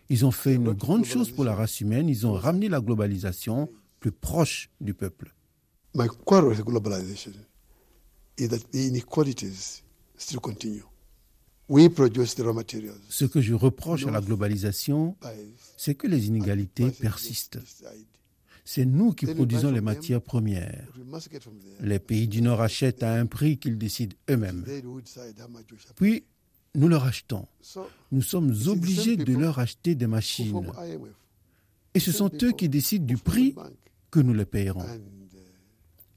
Ils 0.09 0.25
ont 0.25 0.31
fait 0.31 0.55
une 0.55 0.71
grande 0.71 1.05
chose 1.05 1.29
pour 1.29 1.43
la 1.43 1.53
race 1.53 1.79
humaine. 1.79 2.09
Ils 2.09 2.25
ont 2.25 2.33
ramené 2.33 2.69
la 2.69 2.81
globalisation 2.81 3.69
plus 3.99 4.11
proche 4.11 4.71
du 4.81 4.95
peuple. 4.95 5.35
My 5.93 6.07
quarrel 6.25 6.49
with 6.49 6.65
globalization 6.65 7.33
is 8.39 8.47
that 8.47 8.71
the 8.71 8.87
inequalities 8.87 9.83
still 10.17 10.39
continue. 10.39 10.83
We 11.69 11.89
produce 11.89 12.33
the 12.33 12.41
raw 12.41 12.51
materials. 12.51 12.97
Ce 13.09 13.25
que 13.25 13.41
je 13.41 13.53
reproche 13.53 14.07
à 14.07 14.11
la 14.11 14.21
globalisation, 14.21 15.15
c'est 15.77 15.93
que 15.93 16.07
les 16.07 16.25
inégalités 16.25 16.89
persistent. 16.89 17.59
C'est 18.65 18.85
nous 18.85 19.11
qui 19.11 19.25
produisons 19.25 19.71
les 19.71 19.81
matières 19.81 20.21
premières. 20.21 20.87
Les 21.81 21.99
pays 21.99 22.27
du 22.27 22.41
Nord 22.41 22.61
achètent 22.61 23.03
à 23.03 23.13
un 23.13 23.25
prix 23.25 23.57
qu'ils 23.57 23.77
décident 23.77 24.15
eux-mêmes. 24.29 24.65
Puis, 25.95 26.23
nous 26.75 26.87
leur 26.87 27.03
achetons. 27.03 27.47
Nous 28.11 28.21
sommes 28.21 28.53
obligés 28.67 29.17
de 29.17 29.33
leur 29.33 29.59
acheter 29.59 29.95
des 29.95 30.07
machines. 30.07 30.71
Et 31.93 31.99
ce 31.99 32.11
sont 32.11 32.31
eux 32.41 32.51
qui 32.51 32.69
décident 32.69 33.05
du 33.05 33.17
prix 33.17 33.55
que 34.09 34.19
nous 34.19 34.33
les 34.33 34.45
payerons. 34.45 34.85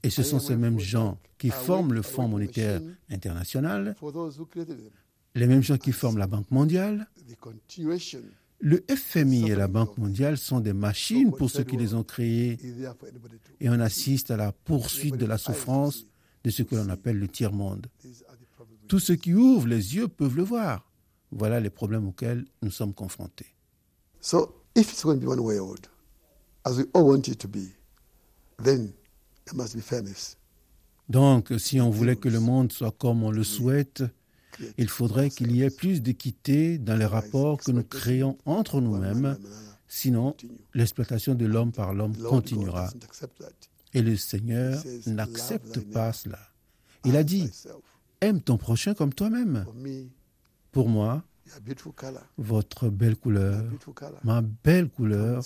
Et 0.03 0.09
ce 0.09 0.23
sont 0.23 0.39
ces 0.39 0.55
mêmes 0.55 0.79
gens 0.79 1.19
qui 1.37 1.49
forment 1.49 1.93
le 1.93 2.01
Fonds 2.01 2.27
monétaire 2.27 2.81
international, 3.09 3.95
les 5.35 5.47
mêmes 5.47 5.61
gens 5.61 5.77
qui 5.77 5.91
forment 5.91 6.17
la 6.17 6.27
Banque 6.27 6.49
mondiale. 6.49 7.07
Le 8.59 8.83
FMI 8.89 9.51
et 9.51 9.55
la 9.55 9.67
Banque 9.67 9.97
mondiale 9.97 10.37
sont 10.37 10.59
des 10.59 10.73
machines 10.73 11.31
pour 11.31 11.49
ceux 11.49 11.63
qui 11.63 11.77
les 11.77 11.93
ont 11.93 12.03
créés 12.03 12.57
et 13.59 13.69
on 13.69 13.79
assiste 13.79 14.31
à 14.31 14.37
la 14.37 14.51
poursuite 14.51 15.17
de 15.17 15.25
la 15.25 15.37
souffrance 15.37 16.05
de 16.43 16.49
ce 16.49 16.63
que 16.63 16.75
l'on 16.75 16.89
appelle 16.89 17.19
le 17.19 17.27
tiers-monde. 17.27 17.87
Tous 18.87 18.99
ceux 18.99 19.15
qui 19.15 19.33
ouvrent 19.33 19.67
les 19.67 19.95
yeux 19.95 20.07
peuvent 20.07 20.35
le 20.35 20.43
voir. 20.43 20.89
Voilà 21.31 21.59
les 21.59 21.69
problèmes 21.69 22.07
auxquels 22.07 22.45
nous 22.61 22.71
sommes 22.71 22.93
confrontés. 22.93 23.53
So, 24.21 24.63
if 24.75 24.91
it's 24.91 25.03
going 25.03 25.19
to 25.19 25.21
be 25.21 25.27
one 25.27 25.39
world, 25.39 25.87
as 26.65 26.77
we 26.77 26.85
all 26.93 27.03
want 27.03 27.27
it 27.27 27.37
to 27.39 27.47
be, 27.47 27.75
then 28.63 28.93
there 29.45 29.55
must 29.55 29.75
be 29.75 29.81
fairness. 29.81 30.37
Donc, 31.09 31.53
si 31.57 31.79
on 31.79 31.89
voulait 31.89 32.15
que 32.15 32.29
le 32.29 32.39
monde 32.39 32.71
soit 32.71 32.91
comme 32.91 33.23
on 33.23 33.31
le 33.31 33.43
souhaite, 33.43 34.03
il 34.77 34.89
faudrait 34.89 35.29
qu'il 35.29 35.51
y 35.55 35.63
ait 35.63 35.69
plus 35.69 36.01
d'équité 36.01 36.77
dans 36.77 36.95
les 36.95 37.05
rapports 37.05 37.57
que 37.57 37.71
nous 37.71 37.83
créons 37.83 38.37
entre 38.45 38.81
nous-mêmes, 38.81 39.37
sinon 39.87 40.35
l'exploitation 40.73 41.35
de 41.35 41.45
l'homme 41.45 41.71
par 41.71 41.93
l'homme 41.93 42.15
continuera. 42.17 42.89
Et 43.93 44.01
le 44.01 44.15
Seigneur 44.15 44.83
n'accepte 45.05 45.79
pas 45.91 46.13
cela. 46.13 46.39
Il 47.05 47.15
a 47.15 47.23
dit, 47.23 47.49
aime 48.21 48.41
ton 48.41 48.57
prochain 48.57 48.93
comme 48.93 49.13
toi-même. 49.13 49.65
Pour 50.71 50.89
moi, 50.89 51.23
votre 52.37 52.89
belle 52.89 53.15
couleur, 53.15 53.63
ma 54.23 54.41
belle 54.41 54.89
couleur 54.89 55.43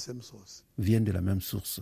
viennent 0.78 1.04
de 1.04 1.12
la 1.12 1.22
même 1.22 1.42
source. 1.42 1.82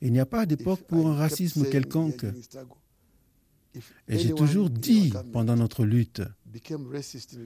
Il 0.00 0.12
n'y 0.12 0.20
a 0.20 0.26
pas 0.26 0.46
d'époque 0.46 0.82
pour 0.82 1.08
un 1.08 1.14
racisme 1.14 1.68
quelconque. 1.68 2.26
Et 4.08 4.18
j'ai 4.18 4.34
toujours 4.34 4.70
dit 4.70 5.12
pendant 5.32 5.56
notre 5.56 5.84
lutte, 5.84 6.22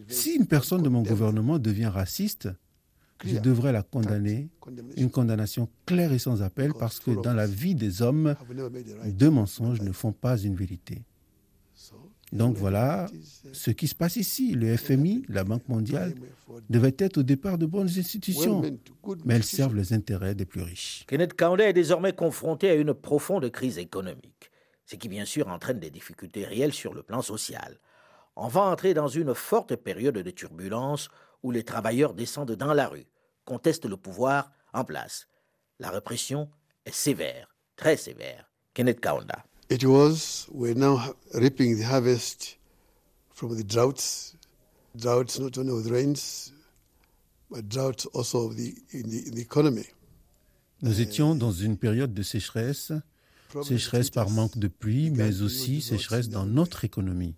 si 0.09 0.35
une 0.35 0.47
personne 0.47 0.83
de 0.83 0.89
mon 0.89 1.03
gouvernement 1.03 1.59
devient 1.59 1.87
raciste, 1.87 2.49
je 3.25 3.39
devrais 3.39 3.73
la 3.73 3.83
condamner, 3.83 4.49
une 4.97 5.11
condamnation 5.11 5.69
claire 5.87 6.13
et 6.13 6.19
sans 6.19 6.43
appel, 6.43 6.73
parce 6.79 6.99
que 6.99 7.11
dans 7.11 7.35
la 7.35 7.47
vie 7.47 7.75
des 7.75 8.03
hommes, 8.03 8.35
deux 9.07 9.31
mensonges 9.31 9.81
ne 9.81 9.93
font 9.93 10.13
pas 10.13 10.39
une 10.39 10.55
vérité. 10.55 11.03
Donc 12.33 12.57
voilà 12.57 13.09
ce 13.53 13.71
qui 13.71 13.87
se 13.87 13.95
passe 13.95 14.17
ici. 14.17 14.55
Le 14.55 14.77
FMI, 14.77 15.25
la 15.29 15.45
Banque 15.45 15.69
mondiale, 15.69 16.15
devaient 16.71 16.97
être 16.99 17.19
au 17.19 17.23
départ 17.23 17.59
de 17.59 17.67
bonnes 17.67 17.91
institutions, 17.99 18.63
mais 19.25 19.35
elles 19.35 19.45
servent 19.45 19.77
les 19.77 19.93
intérêts 19.93 20.35
des 20.35 20.47
plus 20.47 20.63
riches. 20.63 21.05
Kenneth 21.09 21.35
Kaunda 21.35 21.69
est 21.69 21.75
désormais 21.75 22.15
confronté 22.15 22.71
à 22.71 22.75
une 22.75 22.95
profonde 22.95 23.51
crise 23.51 23.79
économique, 23.79 24.51
ce 24.87 24.97
qui 24.97 25.09
bien 25.09 25.25
sûr 25.25 25.49
entraîne 25.49 25.81
des 25.81 25.91
difficultés 25.91 26.45
réelles 26.45 26.73
sur 26.73 26.95
le 26.95 27.03
plan 27.03 27.23
social. 27.23 27.79
On 28.37 28.49
va 28.49 28.63
entrer 28.63 28.95
dans 28.95 29.09
une 29.09 29.35
forte 29.35 29.77
période 29.77 30.19
de 30.19 30.31
turbulence 30.31 31.09
où 31.43 31.51
les 31.51 31.65
travailleurs 31.65 32.15
descendent 32.15 32.53
dans 32.53 32.73
la 32.73 32.89
rue, 32.89 33.07
contestent 33.45 33.87
le 33.87 33.97
pouvoir 33.97 34.51
en 34.73 34.85
place. 34.85 35.27
La 35.79 35.91
répression 35.91 36.49
est 36.87 36.95
sévère, 36.95 37.55
très 37.77 37.97
sévère. 37.97 38.49
Kenneth 38.75 39.01
Kaunda. 39.01 39.45
It 39.69 39.85
was, 39.85 40.47
we're 40.51 40.75
now 40.75 40.99
reaping 41.35 41.77
the 41.77 41.85
harvest 41.85 42.59
from 43.31 43.57
the 43.57 43.65
droughts, 43.65 44.37
droughts 44.97 45.39
not 45.39 45.59
only 45.59 45.73
with 45.73 45.91
rains, 45.91 46.53
but 47.51 47.69
droughts 47.69 48.07
also 48.15 48.47
of 48.47 48.57
the, 48.57 48.75
in 48.93 49.09
the, 49.11 49.29
in 49.29 49.35
the 49.35 49.41
economy. 49.41 49.87
Nous 50.83 51.01
étions 51.01 51.35
dans 51.35 51.53
une 51.53 51.77
période 51.77 52.13
de 52.13 52.23
sécheresse, 52.23 52.93
sécheresse 53.63 54.11
par 54.11 54.31
manque 54.31 54.59
de 54.59 54.69
pluie, 54.69 55.11
mais 55.11 55.43
aussi 55.43 55.81
sécheresse 55.83 56.29
dans 56.29 56.47
notre 56.47 56.85
économie. 56.85 57.35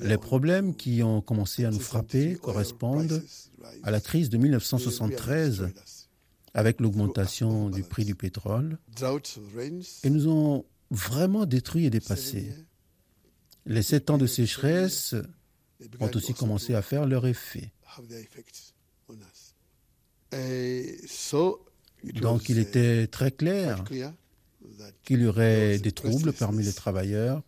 Les 0.00 0.18
problèmes 0.18 0.74
qui 0.74 1.02
ont 1.02 1.20
commencé 1.20 1.64
à 1.64 1.70
nous 1.70 1.80
frapper 1.80 2.36
correspondent 2.36 3.22
à 3.82 3.90
la 3.90 4.00
crise 4.00 4.30
de 4.30 4.38
1973 4.38 5.68
avec 6.54 6.80
l'augmentation 6.80 7.70
du 7.70 7.82
prix 7.82 8.04
du 8.04 8.14
pétrole. 8.14 8.78
Et 10.04 10.10
nous 10.10 10.28
ont 10.28 10.64
vraiment 10.90 11.46
détruit 11.46 11.86
et 11.86 11.90
dépassé. 11.90 12.52
Les 13.66 13.82
sept 13.82 14.10
ans 14.10 14.18
de 14.18 14.26
sécheresse 14.26 15.14
ont 16.00 16.10
aussi 16.14 16.34
commencé 16.34 16.74
à 16.74 16.82
faire 16.82 17.06
leur 17.06 17.26
effet. 17.26 17.72
Donc 22.20 22.48
il 22.48 22.58
était 22.58 23.06
très 23.06 23.30
clair 23.30 23.84
qu'il 25.04 25.22
y 25.22 25.26
aurait 25.26 25.78
des 25.78 25.92
troubles 25.92 26.32
parmi 26.32 26.62
les 26.62 26.72
travailleurs, 26.72 27.42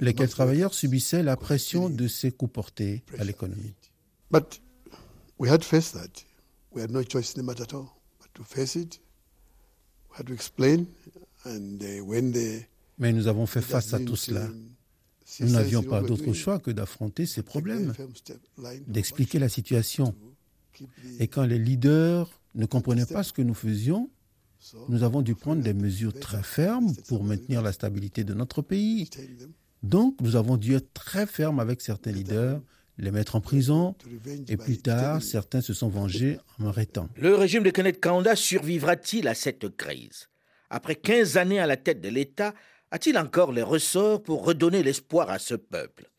lesquels 0.00 0.28
travailleurs 0.28 0.74
subissaient 0.74 1.22
la 1.22 1.36
pression 1.36 1.88
de 1.88 2.08
ces 2.08 2.32
coups 2.32 2.52
portés 2.52 3.02
à 3.18 3.24
l'économie. 3.24 3.74
Mais 12.98 13.12
nous 13.12 13.26
avons 13.26 13.46
fait 13.46 13.62
face 13.62 13.94
à 13.94 14.00
tout 14.00 14.16
cela. 14.16 14.48
Nous 15.40 15.50
n'avions 15.50 15.82
pas 15.82 16.02
d'autre 16.02 16.32
choix 16.32 16.58
que 16.58 16.70
d'affronter 16.70 17.26
ces 17.26 17.42
problèmes, 17.42 17.92
d'expliquer 18.86 19.38
la 19.38 19.48
situation. 19.48 20.14
Et 21.18 21.28
quand 21.28 21.44
les 21.44 21.58
leaders 21.58 22.30
ne 22.54 22.66
comprenaient 22.66 23.06
pas 23.06 23.22
ce 23.22 23.32
que 23.32 23.42
nous 23.42 23.54
faisions, 23.54 24.10
nous 24.88 25.02
avons 25.02 25.22
dû 25.22 25.34
prendre 25.34 25.62
des 25.62 25.74
mesures 25.74 26.18
très 26.18 26.42
fermes 26.42 26.94
pour 27.08 27.24
maintenir 27.24 27.62
la 27.62 27.72
stabilité 27.72 28.24
de 28.24 28.34
notre 28.34 28.62
pays. 28.62 29.08
Donc, 29.82 30.16
nous 30.20 30.36
avons 30.36 30.56
dû 30.56 30.74
être 30.74 30.92
très 30.92 31.26
fermes 31.26 31.60
avec 31.60 31.80
certains 31.80 32.12
leaders, 32.12 32.60
les 32.98 33.10
mettre 33.10 33.36
en 33.36 33.40
prison, 33.40 33.94
et 34.48 34.56
plus 34.56 34.78
tard, 34.78 35.22
certains 35.22 35.62
se 35.62 35.72
sont 35.72 35.88
vengés 35.88 36.38
en 36.58 36.64
m'arrêtant. 36.64 37.08
Le 37.16 37.34
régime 37.34 37.62
de 37.62 37.70
Kenneth 37.70 38.00
Kaunda 38.00 38.36
survivra-t-il 38.36 39.26
à 39.28 39.34
cette 39.34 39.74
crise? 39.76 40.28
Après 40.68 40.94
15 40.94 41.36
années 41.36 41.60
à 41.60 41.66
la 41.66 41.76
tête 41.76 42.00
de 42.00 42.08
l'État, 42.08 42.54
a-t-il 42.90 43.16
encore 43.16 43.52
les 43.52 43.62
ressorts 43.62 44.22
pour 44.22 44.44
redonner 44.44 44.82
l'espoir 44.82 45.30
à 45.30 45.38
ce 45.38 45.54
peuple? 45.54 46.10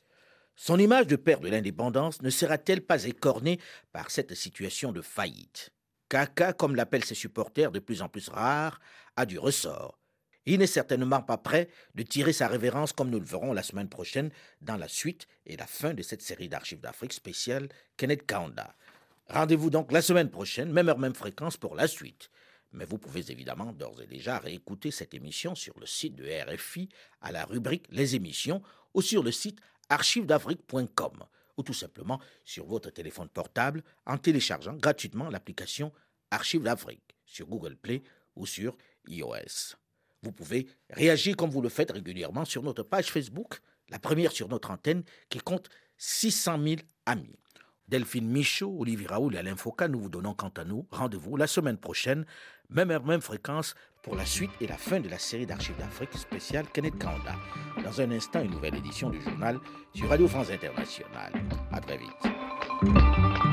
Son 0.56 0.80
image 0.80 1.08
de 1.08 1.16
père 1.16 1.40
de 1.40 1.50
l'indépendance 1.50 2.22
ne 2.22 2.30
sera-t-elle 2.30 2.82
pas 2.82 3.06
écornée 3.06 3.60
par 3.94 4.12
cette 4.12 4.34
situation 4.36 4.92
de 4.92 5.02
faillite? 5.02 5.72
Kaka, 6.12 6.52
comme 6.52 6.76
l'appellent 6.76 7.06
ses 7.06 7.16
supporters 7.16 7.72
de 7.72 7.80
plus 7.80 8.02
en 8.02 8.10
plus 8.10 8.28
rares, 8.28 8.82
a 9.16 9.26
du 9.26 9.40
ressort. 9.40 9.98
Il 10.46 10.60
n'est 10.60 10.68
certainement 10.68 11.22
pas 11.22 11.38
prêt 11.38 11.70
de 11.96 12.04
tirer 12.04 12.34
sa 12.34 12.50
révérence 12.50 12.92
comme 12.92 13.10
nous 13.10 13.20
le 13.22 13.26
verrons 13.26 13.54
la 13.54 13.64
semaine 13.64 13.88
prochaine 13.88 14.30
dans 14.60 14.76
la 14.76 14.90
suite 14.90 15.26
et 15.46 15.56
la 15.56 15.68
fin 15.68 15.94
de 15.94 16.02
cette 16.02 16.22
série 16.22 16.50
d'archives 16.50 16.82
d'Afrique 16.82 17.14
spéciale 17.14 17.70
Kenneth 17.96 18.26
Kaunda. 18.26 18.76
Rendez-vous 19.30 19.70
donc 19.70 19.94
la 19.94 20.02
semaine 20.02 20.30
prochaine, 20.30 20.70
même 20.74 20.90
heure, 20.90 21.00
même 21.00 21.16
fréquence 21.16 21.56
pour 21.56 21.76
la 21.76 21.88
suite. 21.88 22.30
Mais 22.74 22.84
vous 22.84 22.98
pouvez 22.98 23.32
évidemment 23.32 23.72
d'ores 23.72 24.02
et 24.02 24.08
déjà 24.08 24.38
réécouter 24.38 24.92
cette 24.92 25.14
émission 25.14 25.56
sur 25.56 25.80
le 25.80 25.86
site 25.86 26.16
de 26.16 26.26
RFI 26.26 26.90
à 27.22 27.32
la 27.32 27.46
rubrique 27.46 27.86
Les 27.90 28.18
émissions 28.18 28.62
ou 28.94 29.02
sur 29.02 29.24
le 29.24 29.32
site 29.32 29.62
archivedafrique.com 29.88 31.24
ou 31.62 31.64
tout 31.64 31.74
simplement 31.74 32.20
sur 32.44 32.66
votre 32.66 32.90
téléphone 32.90 33.30
portable 33.30 33.84
en 34.08 34.18
téléchargeant 34.18 34.74
gratuitement 34.74 35.30
l'application 35.30 35.94
Archives 36.32 36.64
d'Afrique 36.64 37.16
sur 37.24 37.46
Google 37.46 37.76
Play 37.76 38.02
ou 38.36 38.48
sur 38.48 38.76
iOS. 39.08 39.76
Vous 40.24 40.32
pouvez 40.32 40.68
réagir 40.90 41.36
comme 41.38 41.52
vous 41.52 41.62
le 41.62 41.70
faites 41.70 41.92
régulièrement 41.92 42.46
sur 42.46 42.64
notre 42.64 42.84
page 42.84 43.12
Facebook, 43.12 43.60
la 43.90 44.00
première 44.00 44.32
sur 44.32 44.48
notre 44.48 44.72
antenne 44.72 45.04
qui 45.30 45.38
compte 45.38 45.70
600 45.98 46.64
000 46.64 46.76
amis. 47.06 47.38
Delphine 47.88 48.28
Michaud, 48.28 48.78
Olivier 48.80 49.08
Raoul 49.08 49.36
et 49.36 49.38
Alain 49.38 49.56
Foucault, 49.56 49.88
nous 49.88 50.00
vous 50.00 50.10
donnons 50.10 50.34
quant 50.34 50.54
à 50.58 50.64
nous 50.64 50.88
rendez-vous 50.90 51.38
la 51.38 51.46
semaine 51.46 51.78
prochaine, 51.78 52.26
même 52.70 52.90
heure, 52.90 53.06
même 53.06 53.22
fréquence, 53.22 53.76
pour 54.02 54.16
la 54.16 54.26
suite 54.26 54.52
et 54.60 54.68
la 54.68 54.78
fin 54.78 55.00
de 55.00 55.10
la 55.10 55.20
série 55.20 55.46
d'archives 55.46 55.78
d'Afrique 55.78 56.14
spéciale 56.14 56.66
Kenneth 56.74 56.98
Kanda. 56.98 57.36
Dans 57.84 58.02
un 58.02 58.12
instant, 58.12 58.42
une 58.42 58.52
nouvelle 58.52 58.76
édition 58.76 59.10
du 59.10 59.22
journal 59.22 59.60
sur 59.94 60.10
Radio 60.10 60.28
France 60.28 60.50
Internationale. 60.50 61.34
À 61.72 61.80
très 61.80 61.98
vite. 61.98 63.51